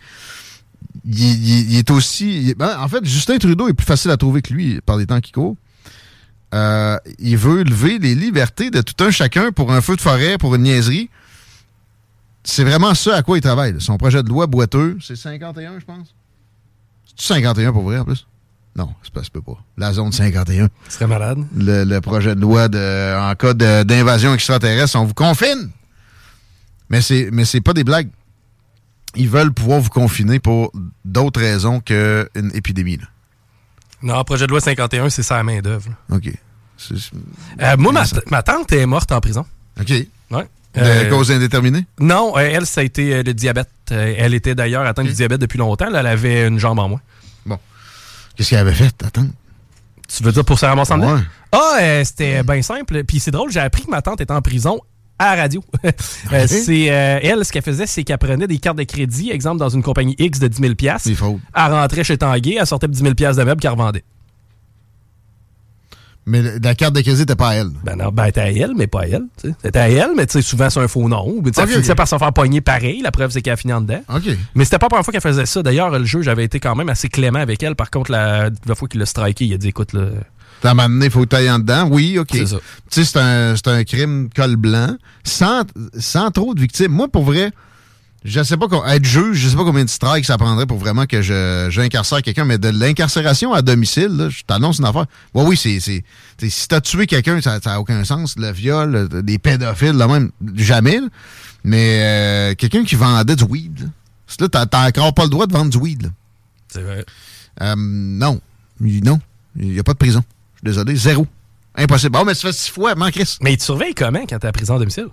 Il, 1.05 1.76
est 1.76 1.90
aussi... 1.90 2.55
Ben, 2.57 2.79
en 2.79 2.88
fait, 2.88 3.05
Justin 3.05 3.38
Trudeau 3.38 3.68
est 3.68 3.74
plus 3.74 3.87
facile 3.87 4.11
à 4.11 4.16
trouver 4.16 4.42
que 4.42 4.53
lui 4.53 4.81
par 4.81 4.96
les 4.96 5.07
temps 5.07 5.20
qui 5.20 5.33
courent. 5.33 5.57
Euh, 6.53 6.98
il 7.18 7.37
veut 7.37 7.62
lever 7.62 7.98
les 7.98 8.14
libertés 8.14 8.70
de 8.70 8.81
tout 8.83 9.03
un 9.05 9.11
chacun 9.11 9.53
pour 9.53 9.72
un 9.72 9.81
feu 9.81 9.96
de 9.96 10.00
forêt, 10.00 10.37
pour 10.37 10.55
une 10.55 10.62
niaiserie. 10.62 11.09
C'est 12.42 12.64
vraiment 12.64 12.94
ça 12.94 13.16
à 13.16 13.22
quoi 13.22 13.38
il 13.38 13.40
travaille. 13.40 13.81
Son 13.81 13.96
projet 13.98 14.22
de 14.22 14.29
loi 14.29 14.46
boiteux, 14.46 14.98
c'est 15.00 15.16
51, 15.16 15.79
je 15.79 15.85
pense. 15.85 16.14
C'est 17.16 17.35
51 17.35 17.72
pour 17.72 17.83
vrai, 17.83 17.98
en 17.98 18.05
plus? 18.05 18.26
Non, 18.76 18.88
ça 19.03 19.11
pas, 19.12 19.20
peut 19.33 19.42
pas. 19.42 19.59
La 19.76 19.92
zone 19.92 20.12
51. 20.12 20.68
Ce 20.88 20.94
serait 20.94 21.07
malade. 21.07 21.38
Le, 21.57 21.85
le 21.85 22.00
projet 22.00 22.35
de 22.35 22.40
loi 22.40 22.68
de, 22.68 23.16
en 23.18 23.35
cas 23.35 23.55
d'invasion 23.85 24.35
extraterrestre, 24.35 24.96
on 24.96 25.05
vous 25.05 25.14
confine. 25.14 25.70
Mais 26.90 27.00
c'est 27.00 27.31
mais 27.33 27.44
c'est 27.44 27.61
pas 27.61 27.72
des 27.72 27.85
blagues. 27.85 28.09
Ils 29.16 29.29
veulent 29.29 29.53
pouvoir 29.53 29.81
vous 29.81 29.88
confiner 29.90 30.38
pour 30.38 30.72
d'autres 31.05 31.40
raisons 31.40 31.81
qu'une 31.81 32.50
épidémie. 32.55 32.96
Là. 32.98 33.07
Non, 34.03 34.22
projet 34.24 34.46
de 34.46 34.50
loi 34.50 34.61
51, 34.61 35.11
c'est 35.11 35.22
ça 35.22 35.38
à 35.38 35.42
main 35.42 35.61
d'œuvre. 35.61 35.90
OK. 36.11 36.31
Euh, 37.61 37.76
moi, 37.76 37.92
ma, 38.31 38.42
tante 38.42 38.72
est 38.72 38.87
morte 38.87 39.12
en 39.12 39.20
prison. 39.20 39.44
OK. 39.79 39.90
Ouais. 40.31 40.46
De 40.74 40.81
euh, 40.81 41.11
cause 41.11 41.31
indéterminée? 41.33 41.85
Non, 41.98 42.37
euh, 42.37 42.40
elle, 42.40 42.64
ça 42.64 42.81
a 42.81 42.85
été 42.85 43.22
le 43.22 43.35
diabète. 43.35 43.68
elle 43.90 44.35
était 44.35 44.55
d'ailleurs 44.55 44.87
atteinte 44.87 45.09
du 45.09 45.12
diabète 45.12 45.40
depuis 45.40 45.59
longtemps. 45.59 45.88
elle 45.88 46.07
avait 46.07 46.46
une 46.46 46.59
jambe 46.59 46.79
en 46.79 46.88
moins. 46.88 47.00
Bon. 47.44 47.59
Qu'est-ce 48.37 48.50
qu'elle 48.50 48.61
avait 48.61 48.72
fait, 48.72 48.90
ta 48.96 49.11
tante? 49.11 49.31
Tu 50.09 50.22
veux 50.22 50.33
dire 50.33 50.44
pour 50.44 50.62
Ouais. 50.62 50.68
dedans? 50.70 51.20
Ah, 51.53 51.79
euh, 51.81 52.05
c'était 52.05 52.42
bien 52.42 52.62
simple. 52.62 53.05
Puis 53.05 53.20
c'est 53.20 53.31
drôle, 53.31 53.50
j'ai 53.50 53.61
appris 53.61 53.85
que 53.85 53.90
ma 53.90 54.03
tante 54.03 54.20
était 54.20 54.33
en 54.33 54.42
prison 54.42 54.81
à 55.20 55.37
la 55.37 55.42
radio. 55.42 55.62
Euh, 56.33 56.46
c'est 56.46 56.90
euh, 56.90 57.18
elle, 57.22 57.44
ce 57.44 57.50
qu'elle 57.50 57.62
faisait, 57.62 57.87
c'est 57.87 58.04
qu'elle 58.04 58.18
prenait 58.18 58.46
des 58.46 58.59
cartes 58.59 58.78
de 58.78 58.85
crédit, 58.85 59.30
exemple 59.30 59.59
dans 59.59 59.68
une 59.68 59.83
compagnie 59.83 60.14
X 60.18 60.38
de 60.38 60.46
10 60.46 60.61
000 60.61 60.74
Des 60.74 61.14
fraudes. 61.14 61.40
Elle 61.54 61.72
rentrait 61.72 62.04
chez 62.04 62.16
Tanguay, 62.16 62.56
elle 62.61 62.66
sortait 62.66 62.87
10 62.87 63.00
000 63.00 63.14
de 63.14 63.44
meubles 63.44 63.61
qu'elle 63.61 63.72
revendait. 63.72 64.04
Mais 66.26 66.42
la 66.62 66.74
carte 66.74 66.94
de 66.94 67.00
crédit 67.00 67.20
n'était 67.20 67.35
pas 67.35 67.48
à 67.48 67.54
elle. 67.54 67.70
Ben 67.83 67.96
non, 67.96 68.11
ben, 68.12 68.26
c'était 68.26 68.40
à 68.40 68.50
elle, 68.50 68.74
mais 68.76 68.87
pas 68.87 69.00
à 69.00 69.06
elle. 69.06 69.24
C'était 69.37 69.78
à 69.78 69.90
elle, 69.90 70.11
mais 70.16 70.26
tu 70.26 70.35
sais, 70.35 70.42
souvent, 70.42 70.70
c'est 70.70 70.80
un 70.80 70.88
faux 70.88 71.09
nom. 71.09 71.40
Mais, 71.42 71.50
tu 71.50 71.56
sais, 71.56 71.62
Ok, 71.62 71.68
elle 71.68 71.74
finissait 71.74 71.94
par 71.94 72.06
se 72.06 72.16
faire 72.16 72.33
pogner 72.33 72.61
pareil. 72.61 73.00
La 73.02 73.11
preuve, 73.11 73.30
c'est 73.30 73.42
qu'elle 73.42 73.54
a 73.54 73.56
fini 73.56 73.72
en 73.72 73.80
dedans. 73.80 74.02
OK. 74.14 74.24
Mais 74.54 74.64
c'était 74.64 74.78
pas 74.78 74.87
la 74.87 74.90
première 74.90 75.04
fois 75.04 75.12
qu'elle 75.12 75.20
faisait 75.20 75.46
ça. 75.46 75.62
D'ailleurs, 75.62 75.90
le 75.90 76.04
juge 76.04 76.28
avait 76.28 76.44
été 76.44 76.61
quand 76.61 76.76
même 76.76 76.88
assez 76.88 77.09
clément 77.09 77.40
avec 77.40 77.62
elle. 77.62 77.74
Par 77.74 77.90
contre, 77.90 78.12
la, 78.12 78.50
la 78.66 78.74
fois 78.74 78.87
qu'il 78.87 79.00
l'a 79.00 79.06
striké, 79.06 79.46
il 79.46 79.54
a 79.54 79.59
dit 79.59 79.68
écoute, 79.68 79.92
là. 79.92 80.02
T'as 80.61 80.70
amené, 80.70 81.07
il 81.07 81.11
faut 81.11 81.25
tailler 81.27 81.51
en 81.51 81.59
dedans. 81.59 81.88
Oui, 81.90 82.18
OK. 82.18 82.31
C'est 82.33 82.46
ça. 82.46 82.57
Tu 82.90 83.03
sais, 83.03 83.05
c'est 83.05 83.18
un, 83.18 83.57
c'est 83.57 83.68
un 83.68 83.85
crime 83.85 84.29
col 84.35 84.57
blanc, 84.57 84.96
sans, 85.25 85.62
sans 85.99 86.31
trop 86.31 86.55
de 86.55 86.61
victimes. 86.61 86.92
Moi, 86.92 87.09
pour 87.09 87.25
vrai, 87.25 87.51
je 88.25 88.42
sais 88.42 88.57
pas, 88.59 88.66
être 88.94 89.05
juge, 89.05 89.38
je 89.38 89.49
sais 89.49 89.57
pas 89.57 89.64
combien 89.64 89.85
de 89.85 89.90
strikes 89.90 90.27
ça 90.27 90.37
prendrait 90.37 90.66
pour 90.66 90.77
vraiment 90.79 91.07
que 91.07 91.23
je, 91.23 91.68
j'incarcère 91.70 92.20
quelqu'un, 92.20 92.44
mais 92.44 92.59
de 92.59 92.68
l'incarcération 92.68 93.55
à 93.55 93.62
domicile, 93.62 94.09
là, 94.09 94.29
je 94.29 94.42
t'annonce 94.46 94.79
une 94.79 94.85
affaire. 94.85 95.07
Oui, 95.33 95.44
oui, 95.49 95.57
c'est, 95.57 95.81
c'est, 95.81 96.05
si 96.51 96.68
t'as 96.68 96.83
tué 96.83 97.07
quelqu'un, 97.07 97.40
ça 97.40 97.59
n'a 97.64 97.81
aucun 97.81 98.05
sens. 98.05 98.35
Le 98.37 98.53
viol, 98.53 99.09
des 99.09 99.38
pédophiles, 99.38 99.92
là 99.92 100.07
même, 100.07 100.31
jamais. 100.57 101.01
là. 101.01 101.09
Mais 101.64 102.01
euh, 102.03 102.55
quelqu'un 102.55 102.85
qui 102.85 102.94
vendait 102.94 103.37
du 103.37 103.44
weed, 103.44 103.81
là, 103.81 103.87
c'est 104.27 104.40
là, 104.42 104.49
t'as, 104.49 104.88
encore 104.88 105.14
pas 105.14 105.25
le 105.25 105.31
droit 105.31 105.46
de 105.46 105.53
vendre 105.53 105.70
du 105.70 105.79
weed. 105.79 106.03
là. 106.03 106.09
C'est 106.68 106.83
vrai. 106.83 107.05
Euh, 107.62 107.75
non. 107.77 108.40
Non. 108.81 109.20
Il 109.57 109.70
n'y 109.70 109.79
a 109.79 109.83
pas 109.83 109.92
de 109.92 109.99
prison. 109.99 110.23
Suis 110.61 110.64
désolé. 110.64 110.94
Zéro. 110.96 111.27
Impossible. 111.77 112.12
Bon, 112.12 112.25
mais 112.25 112.35
tu 112.35 112.40
fais 112.42 112.53
six 112.53 112.70
fois, 112.70 112.94
man, 112.94 113.11
Chris. 113.11 113.38
Mais 113.40 113.53
il 113.53 113.57
te 113.57 113.62
surveille 113.62 113.94
comment 113.94 114.20
quand 114.29 114.38
t'es 114.38 114.46
à 114.46 114.53
prison 114.53 114.77
à 114.77 114.79
domicile? 114.79 115.07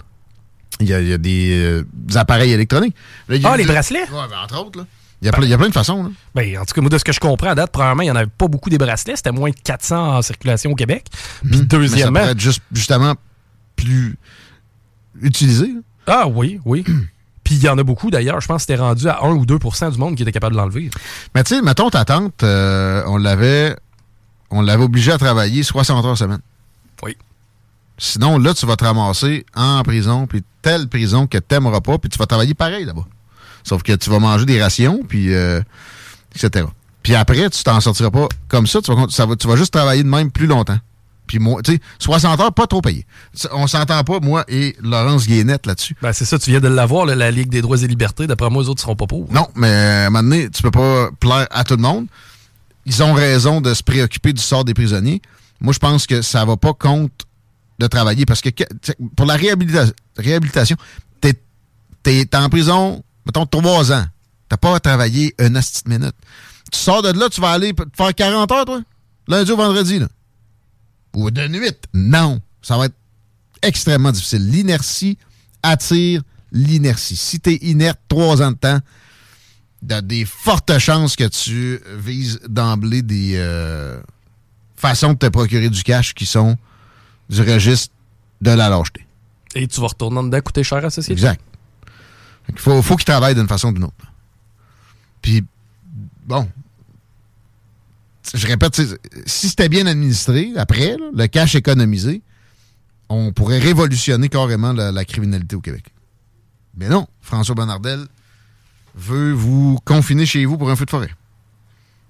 Il 0.80 0.88
y 0.88 0.94
a, 0.94 1.00
il 1.02 1.08
y 1.08 1.14
a 1.14 1.18
des, 1.18 1.52
euh, 1.64 1.86
des 1.94 2.18
appareils 2.18 2.52
électroniques. 2.52 2.96
Là, 3.30 3.36
il 3.36 3.42
y 3.42 3.46
a 3.46 3.52
Ah, 3.52 3.58
les 3.58 3.64
des- 3.66 3.72
bracelets? 3.72 4.06
Ben, 4.12 4.28
entre 4.44 4.60
autres. 4.66 4.80
Là. 4.80 4.86
Il, 5.22 5.26
y 5.26 5.30
a 5.30 5.32
plein, 5.32 5.44
il 5.46 5.50
y 5.50 5.54
a 5.54 5.58
plein 5.58 5.70
de 5.70 5.74
façons. 5.74 6.04
Là. 6.04 6.10
Ben, 6.36 6.58
en 6.60 6.66
tout 6.66 6.74
cas, 6.76 6.82
moi, 6.82 6.90
de 6.90 6.98
ce 6.98 7.04
que 7.04 7.12
je 7.14 7.20
comprends 7.20 7.50
à 7.50 7.56
date, 7.56 7.72
premièrement, 7.72 8.02
il 8.04 8.06
n'y 8.06 8.12
en 8.12 8.16
avait 8.16 8.28
pas 8.28 8.48
beaucoup 8.48 8.70
des 8.70 8.78
bracelets. 8.78 9.16
C'était 9.16 9.32
moins 9.32 9.50
de 9.50 9.56
400 9.64 10.18
en 10.18 10.22
circulation 10.22 10.72
au 10.72 10.76
Québec. 10.76 11.06
Puis, 11.12 11.50
Mais 11.52 11.58
ça 11.58 11.64
deuxièmement. 11.64 12.20
pourrait 12.20 12.32
être 12.34 12.40
juste, 12.40 12.62
justement 12.72 13.16
plus 13.76 14.18
utilisé. 15.22 15.68
là. 15.68 15.80
Ah, 16.08 16.28
oui, 16.28 16.60
oui. 16.66 16.84
Puis, 17.44 17.56
il 17.56 17.64
y 17.64 17.70
en 17.70 17.78
a 17.78 17.84
beaucoup 17.84 18.12
d'ailleurs. 18.12 18.42
Je 18.42 18.48
pense 18.48 18.58
que 18.66 18.74
c'était 18.74 18.82
rendu 18.82 19.08
à 19.08 19.24
1 19.24 19.32
ou 19.32 19.46
2% 19.46 19.92
du 19.92 19.98
monde 19.98 20.16
qui 20.16 20.24
était 20.24 20.32
capable 20.34 20.54
de 20.56 20.60
l'enlever. 20.60 20.90
Mais 21.34 21.44
tu 21.44 21.56
sais, 21.56 21.62
mettons 21.62 21.90
ta 21.90 22.04
tante, 22.04 22.44
euh, 22.44 23.04
on 23.08 23.16
l'avait 23.18 23.76
on 24.50 24.62
l'avait 24.62 24.84
obligé 24.84 25.12
à 25.12 25.18
travailler 25.18 25.64
60 25.64 26.06
heures 26.06 26.18
semaine. 26.18 26.40
Oui. 27.04 27.16
Sinon, 27.98 28.38
là, 28.38 28.54
tu 28.54 28.66
vas 28.66 28.76
te 28.76 28.84
ramasser 28.84 29.46
en 29.56 29.82
prison, 29.84 30.28
puis 30.28 30.44
telle 30.62 30.88
prison 30.88 31.28
que 31.28 31.38
t'aimeras 31.38 31.82
pas, 31.82 31.98
puis 31.98 32.10
tu 32.10 32.18
vas 32.18 32.26
travailler 32.26 32.54
pareil 32.54 32.86
là-bas. 32.86 33.06
Sauf 33.64 33.84
que 33.84 33.94
tu 33.94 34.10
vas 34.10 34.20
manger 34.20 34.46
des 34.46 34.62
rations, 34.62 35.02
puis 35.08 35.34
euh, 35.34 35.62
etc. 36.36 36.66
Puis 37.04 37.16
après, 37.16 37.50
tu 37.50 37.64
t'en 37.64 37.80
sortiras 37.80 38.12
pas 38.12 38.28
comme 38.48 38.68
ça, 38.68 38.82
tu 38.82 38.94
vas, 38.94 39.06
ça 39.10 39.26
va, 39.26 39.36
tu 39.36 39.48
vas 39.48 39.56
juste 39.56 39.74
travailler 39.74 40.04
de 40.04 40.10
même 40.10 40.32
plus 40.32 40.48
longtemps. 40.48 40.78
Puis 41.28 41.40
moi, 41.40 41.62
tu 41.62 41.74
sais, 41.74 41.80
60 42.00 42.40
heures, 42.40 42.54
pas 42.54 42.68
trop 42.68 42.82
payé. 42.82 43.06
On 43.52 43.68
s'entend 43.68 44.02
pas, 44.04 44.20
moi 44.22 44.46
et 44.48 44.76
Laurence 44.82 45.28
Guénette 45.28 45.66
là-dessus. 45.66 45.96
Ben, 46.02 46.14
c'est 46.14 46.26
ça, 46.26 46.40
tu 46.40 46.50
viens 46.50 46.62
de 46.62 46.70
l'avoir, 46.70 47.06
la 47.06 47.32
Ligue 47.32 47.50
des 47.50 47.62
droits 47.62 47.78
et 47.84 47.88
libertés. 47.88 48.28
D'après 48.28 48.50
moi, 48.50 48.64
les 48.64 48.70
autres 48.70 48.82
seront 48.82 48.96
pas 48.96 49.08
pour. 49.08 49.32
Non, 49.32 49.48
mais 49.56 49.70
à 49.70 50.08
un 50.08 50.10
moment 50.10 50.24
donné, 50.24 50.50
tu 50.50 50.64
peux 50.64 50.72
pas 50.72 51.10
plaire 51.20 51.48
à 51.52 51.64
tout 51.64 51.76
le 51.76 51.82
monde. 51.82 52.08
Ils 52.88 53.04
ont 53.04 53.14
raison 53.14 53.60
de 53.60 53.74
se 53.74 53.84
préoccuper 53.84 54.32
du 54.32 54.42
sort 54.42 54.64
des 54.64 54.74
prisonniers. 54.74 55.22
Moi, 55.60 55.74
je 55.74 55.80
pense 55.80 56.08
que 56.08 56.22
ça 56.22 56.46
va 56.46 56.56
pas 56.56 56.74
contre 56.74 57.26
de 57.80 57.86
travailler 57.88 58.26
parce 58.26 58.40
que 58.42 58.50
pour 59.16 59.26
la 59.26 59.36
réhabilita- 59.36 59.92
réhabilitation, 60.16 60.78
t'es 61.22 61.34
es 62.06 62.36
en 62.36 62.48
prison, 62.48 63.04
mettons, 63.26 63.46
trois 63.46 63.92
ans. 63.92 64.06
T'as 64.48 64.56
pas 64.56 64.78
à 64.78 64.80
travailler 64.80 65.36
une 65.40 65.54
de 65.56 65.90
minute. 65.90 66.16
Tu 66.72 66.80
sors 66.80 67.02
de 67.02 67.10
là, 67.10 67.28
tu 67.30 67.42
vas 67.42 67.52
aller 67.52 67.74
faire 67.96 68.16
40 68.16 68.50
heures, 68.52 68.66
toi? 68.66 68.82
Lundi 69.28 69.52
au 69.52 69.58
vendredi. 69.58 70.00
Ou 71.14 71.30
de 71.30 71.46
nuit. 71.50 71.72
Non. 71.94 72.40
Ça 72.62 72.78
va 72.78 72.86
être 72.86 72.96
extrêmement 73.62 74.12
difficile. 74.14 74.50
L'inertie 74.50 75.18
attire 75.62 76.22
l'inertie. 76.54 77.18
Si 77.18 77.42
t'es 77.42 77.56
inerte 77.62 78.00
trois 78.08 78.42
ans 78.42 78.52
de 78.52 78.58
temps, 78.58 78.80
a 79.90 80.02
des 80.02 80.26
fortes 80.26 80.78
chances 80.80 81.16
que 81.16 81.28
tu 81.28 81.80
vises 81.98 82.40
d'emblée 82.48 83.02
des 83.02 83.34
euh, 83.36 84.00
façons 84.76 85.14
de 85.14 85.18
te 85.18 85.28
procurer 85.28 85.70
du 85.70 85.84
cash 85.84 86.14
qui 86.14 86.26
sont 86.26 86.58
du 87.30 87.42
registre 87.42 87.94
de 88.42 88.52
la 88.52 88.70
lâcheté. 88.70 89.06
Et 89.56 89.68
tu 89.68 89.82
vas 89.82 89.88
retourner 89.88 90.20
en 90.20 90.24
dedans 90.24 90.42
coûter 90.42 90.64
cher 90.64 90.84
à 90.84 90.90
société? 90.90 91.14
Exact. 91.14 91.42
Il 92.50 92.60
faut, 92.60 92.82
faut 92.82 92.96
qu'il 92.96 93.06
travaille 93.06 93.36
d'une 93.36 93.48
façon 93.48 93.70
ou 93.70 93.74
d'une 93.74 93.86
autre. 93.86 93.94
Puis, 95.22 95.44
bon, 96.26 96.50
je 98.34 98.48
répète, 98.48 98.82
si 99.26 99.50
c'était 99.50 99.70
bien 99.70 99.86
administré, 99.86 100.54
après, 100.56 100.98
là, 100.98 101.10
le 101.14 101.28
cash 101.28 101.56
économisé, 101.56 102.22
on 103.10 103.32
pourrait 103.32 103.60
révolutionner 103.60 104.30
carrément 104.30 104.74
la, 104.74 104.92
la 104.92 105.06
criminalité 105.06 105.56
au 105.56 105.62
Québec. 105.62 105.94
Mais 106.76 106.90
non, 106.90 107.08
François 107.22 107.56
Bonnardel 107.56 108.06
veut 108.98 109.32
vous 109.32 109.78
confiner 109.86 110.26
chez 110.26 110.46
vous 110.46 110.58
pour 110.58 110.70
un 110.70 110.76
feu 110.76 110.86
de 110.86 110.90
forêt? 110.90 111.12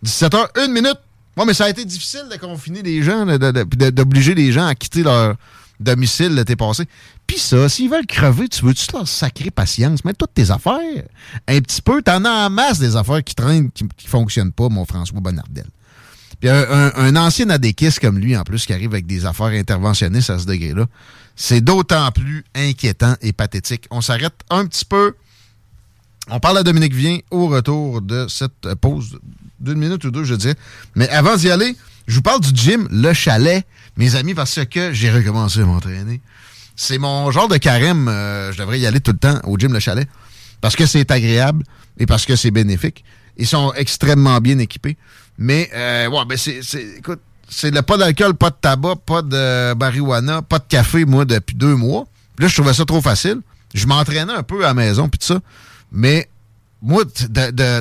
17h, 0.05 0.65
une 0.65 0.71
minute. 0.73 0.97
Bon, 1.35 1.45
mais 1.45 1.53
ça 1.53 1.65
a 1.65 1.69
été 1.69 1.85
difficile 1.85 2.23
de 2.31 2.37
confiner 2.37 2.81
les 2.81 3.03
gens, 3.03 3.25
d'obliger 3.25 4.33
les 4.33 4.51
gens 4.51 4.65
à 4.65 4.73
quitter 4.75 5.03
leur 5.03 5.35
domicile 5.79 6.33
l'été 6.33 6.55
passé. 6.55 6.85
Puis 7.27 7.37
ça, 7.37 7.69
s'ils 7.69 7.89
veulent 7.89 8.07
crever, 8.07 8.47
tu 8.47 8.65
veux-tu 8.65 8.87
leur 8.93 9.07
sacrer 9.07 9.51
patience? 9.51 10.03
Mets 10.05 10.13
toutes 10.13 10.33
tes 10.33 10.49
affaires. 10.49 11.03
Un 11.47 11.59
petit 11.59 11.81
peu, 11.81 12.01
t'en 12.01 12.25
as 12.25 12.47
en 12.47 12.49
masse 12.49 12.79
des 12.79 12.95
affaires 12.95 13.23
qui 13.23 13.35
traînent, 13.35 13.69
qui, 13.71 13.87
qui 13.97 14.07
fonctionnent 14.07 14.51
pas, 14.51 14.69
mon 14.69 14.85
François 14.85 15.19
Bonnardel. 15.19 15.67
Puis 16.39 16.49
un- 16.49 16.91
un 16.95 17.15
ancien 17.15 17.49
adéquiste 17.49 17.99
comme 17.99 18.17
lui, 18.19 18.35
en 18.37 18.43
plus, 18.43 18.65
qui 18.65 18.73
arrive 18.73 18.91
avec 18.91 19.05
des 19.07 19.25
affaires 19.25 19.47
interventionnistes 19.47 20.29
à 20.29 20.39
ce 20.39 20.45
degré-là, 20.45 20.85
c'est 21.35 21.61
d'autant 21.61 22.11
plus 22.11 22.45
inquiétant 22.55 23.15
et 23.21 23.33
pathétique. 23.33 23.85
On 23.91 24.01
s'arrête 24.01 24.33
un 24.49 24.65
petit 24.65 24.85
peu. 24.85 25.13
On 26.29 26.39
parle 26.39 26.57
à 26.57 26.63
Dominique 26.63 26.93
Vien 26.93 27.19
au 27.31 27.47
retour 27.47 28.01
de 28.01 28.27
cette 28.27 28.73
pause 28.81 29.17
d'une 29.59 29.77
minute 29.77 30.03
ou 30.03 30.11
deux, 30.11 30.25
je 30.25 30.35
dirais. 30.35 30.55
Mais 30.95 31.07
avant 31.09 31.35
d'y 31.37 31.49
aller, 31.49 31.75
je 32.05 32.15
vous 32.15 32.21
parle 32.21 32.41
du 32.41 32.49
gym 32.53 32.87
Le 32.91 33.13
Chalet, 33.13 33.65
mes 33.95 34.15
amis, 34.15 34.33
parce 34.33 34.59
que 34.65 34.91
j'ai 34.91 35.09
recommencé 35.09 35.61
à 35.61 35.65
m'entraîner. 35.65 36.21
C'est 36.75 36.97
mon 36.97 37.31
genre 37.31 37.47
de 37.47 37.57
carême. 37.57 38.07
euh, 38.09 38.51
je 38.51 38.57
devrais 38.57 38.79
y 38.79 38.85
aller 38.85 38.99
tout 38.99 39.13
le 39.13 39.17
temps 39.17 39.39
au 39.45 39.57
gym 39.57 39.71
Le 39.73 39.79
Chalet 39.79 40.07
parce 40.59 40.75
que 40.75 40.85
c'est 40.85 41.09
agréable 41.11 41.63
et 41.97 42.05
parce 42.05 42.25
que 42.25 42.35
c'est 42.35 42.51
bénéfique. 42.51 43.05
Ils 43.37 43.47
sont 43.47 43.71
extrêmement 43.75 44.39
bien 44.41 44.59
équipés. 44.59 44.97
Mais, 45.37 45.69
euh, 45.73 46.07
ouais, 46.07 46.25
ben 46.25 46.37
c'est, 46.37 46.59
écoute, 46.97 47.21
c'est 47.47 47.71
pas 47.83 47.97
d'alcool, 47.97 48.33
pas 48.33 48.49
de 48.49 48.55
tabac, 48.59 48.95
pas 49.05 49.21
de 49.21 49.73
marijuana, 49.75 50.41
pas 50.41 50.59
de 50.59 50.65
café, 50.67 51.05
moi, 51.05 51.23
depuis 51.23 51.55
deux 51.55 51.75
mois. 51.75 52.05
Là, 52.39 52.47
je 52.47 52.55
trouvais 52.55 52.73
ça 52.73 52.83
trop 52.85 53.01
facile. 53.01 53.37
Je 53.73 53.85
m'entraînais 53.85 54.33
un 54.33 54.43
peu 54.43 54.63
à 54.63 54.69
la 54.69 54.73
maison, 54.73 55.07
puis 55.07 55.19
tout 55.19 55.27
ça. 55.27 55.39
Mais, 55.91 56.29
moi, 56.81 57.03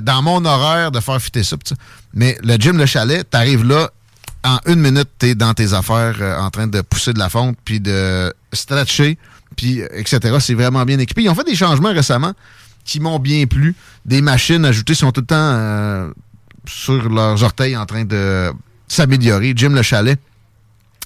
dans 0.03 0.23
mon 0.23 0.45
horaire 0.45 0.91
de 0.91 1.01
faire 1.01 1.21
fitter 1.21 1.43
ça. 1.43 1.57
Mais 2.15 2.39
le 2.43 2.57
gym, 2.57 2.79
le 2.79 2.87
chalet, 2.87 3.29
t'arrives 3.29 3.65
là, 3.65 3.91
en 4.45 4.59
une 4.67 4.81
minute, 4.81 5.09
t'es 5.19 5.35
dans 5.35 5.55
tes 5.55 5.73
affaires 5.73 6.17
euh, 6.21 6.39
en 6.39 6.51
train 6.51 6.67
de 6.67 6.81
pousser 6.81 7.13
de 7.13 7.19
la 7.19 7.29
fonte, 7.29 7.57
puis 7.65 7.81
de 7.81 8.33
stretcher, 8.53 9.19
puis 9.57 9.83
euh, 9.83 9.89
etc. 9.95 10.37
C'est 10.41 10.55
vraiment 10.55 10.85
bien 10.85 10.99
équipé. 10.99 11.23
Ils 11.23 11.29
ont 11.29 11.35
fait 11.35 11.45
des 11.45 11.57
changements 11.57 11.93
récemment 11.93 12.33
qui 12.85 13.01
m'ont 13.01 13.19
bien 13.19 13.47
plu. 13.47 13.75
Des 14.05 14.23
machines 14.23 14.65
ajoutées 14.65 14.95
sont 14.95 15.11
tout 15.11 15.23
le 15.23 15.27
temps 15.27 15.37
euh, 15.37 16.11
sur 16.67 17.09
leurs 17.09 17.43
orteils 17.43 17.77
en 17.77 17.87
train 17.87 18.05
de 18.05 18.53
s'améliorer. 18.87 19.53
Jim 19.57 19.71
Le 19.71 19.83
Chalet 19.83 20.19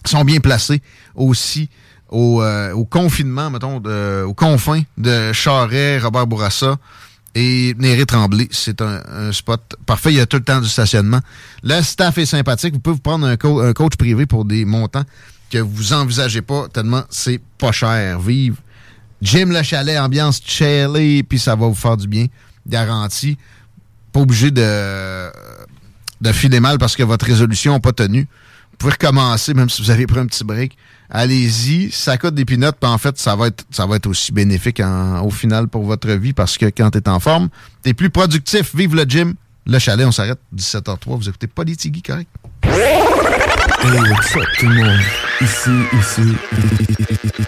sont 0.04 0.24
bien 0.24 0.40
placés 0.40 0.82
aussi 1.14 1.70
au, 2.10 2.42
euh, 2.42 2.72
au 2.72 2.84
confinement, 2.84 3.50
mettons, 3.50 3.80
de, 3.80 4.24
aux 4.24 4.34
confins 4.34 4.82
de 4.98 5.32
Charret, 5.32 5.98
Robert 5.98 6.26
Bourassa 6.26 6.76
et 7.34 7.74
Néré 7.78 8.04
Tremblay. 8.06 8.48
C'est 8.50 8.82
un, 8.82 9.32
spot 9.32 9.76
parfait. 9.86 10.12
Il 10.12 10.16
y 10.16 10.20
a 10.20 10.26
tout 10.26 10.36
le 10.38 10.44
temps 10.44 10.60
du 10.60 10.68
stationnement. 10.68 11.20
Le 11.62 11.80
staff 11.82 12.18
est 12.18 12.26
sympathique. 12.26 12.74
Vous 12.74 12.80
pouvez 12.80 12.94
vous 12.96 13.02
prendre 13.02 13.26
un 13.26 13.72
coach 13.72 13.96
privé 13.96 14.26
pour 14.26 14.44
des 14.44 14.64
montants 14.64 15.04
que 15.50 15.58
vous 15.58 15.92
envisagez 15.92 16.42
pas 16.42 16.68
tellement 16.68 17.02
c'est 17.10 17.40
pas 17.58 17.72
cher. 17.72 18.20
Vive 18.20 18.56
Jim 19.20 19.46
Le 19.50 19.62
Chalet, 19.62 19.98
ambiance 19.98 20.40
chillée, 20.44 21.22
puis 21.22 21.38
ça 21.38 21.54
va 21.54 21.66
vous 21.66 21.74
faire 21.74 21.96
du 21.96 22.06
bien. 22.06 22.26
Garanti. 22.66 23.36
Pas 24.12 24.20
obligé 24.20 24.50
de, 24.50 25.30
de 26.20 26.32
filer 26.32 26.60
mal 26.60 26.78
parce 26.78 26.96
que 26.96 27.02
votre 27.02 27.26
résolution 27.26 27.74
n'a 27.74 27.80
pas 27.80 27.92
tenu. 27.92 28.26
Vous 28.80 28.84
pouvez 28.88 28.92
recommencer, 28.92 29.52
même 29.52 29.68
si 29.68 29.82
vous 29.82 29.90
avez 29.90 30.06
pris 30.06 30.18
un 30.20 30.24
petit 30.26 30.42
break. 30.42 30.74
Allez-y, 31.10 31.90
ça 31.90 32.16
coûte 32.16 32.34
des 32.34 32.46
pinottes, 32.46 32.78
puis 32.80 32.88
en 32.90 32.96
fait, 32.96 33.18
ça 33.18 33.36
va 33.36 33.48
être, 33.48 33.62
ça 33.70 33.84
va 33.84 33.96
être 33.96 34.06
aussi 34.06 34.32
bénéfique 34.32 34.80
en- 34.80 35.20
au 35.22 35.28
final 35.28 35.68
pour 35.68 35.82
votre 35.84 36.08
vie 36.12 36.32
parce 36.32 36.56
que 36.56 36.64
quand 36.64 36.90
tu 36.90 36.96
es 36.96 37.06
en 37.06 37.20
forme, 37.20 37.50
tu 37.84 37.90
es 37.90 37.94
plus 37.94 38.08
productif. 38.08 38.74
Vive 38.74 38.94
le 38.94 39.02
gym, 39.02 39.34
le 39.66 39.78
chalet, 39.78 40.06
on 40.06 40.12
s'arrête 40.12 40.38
17h03. 40.56 41.18
Vous 41.18 41.28
écoutez 41.28 41.46
pas 41.46 41.62
les 41.64 41.76
tigui, 41.76 42.00
correct? 42.00 42.30
Hey, 42.62 43.02
what's 44.10 44.34
up 44.34 44.44
tout 44.58 44.66
le 44.68 44.74
monde? 44.76 45.00
Ici, 45.42 45.70
ici, 46.00 46.36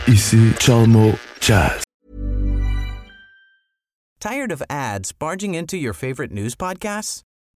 ici, 0.09 0.39
Chalmo 0.61 1.19
Jazz. 1.41 1.81
Tired 4.21 4.53
of 4.53 4.63
ads 4.69 5.13
barging 5.19 5.55
into 5.55 5.79
your 5.79 5.95
favorite 5.95 6.31
news 6.31 6.55
podcasts? 6.55 7.23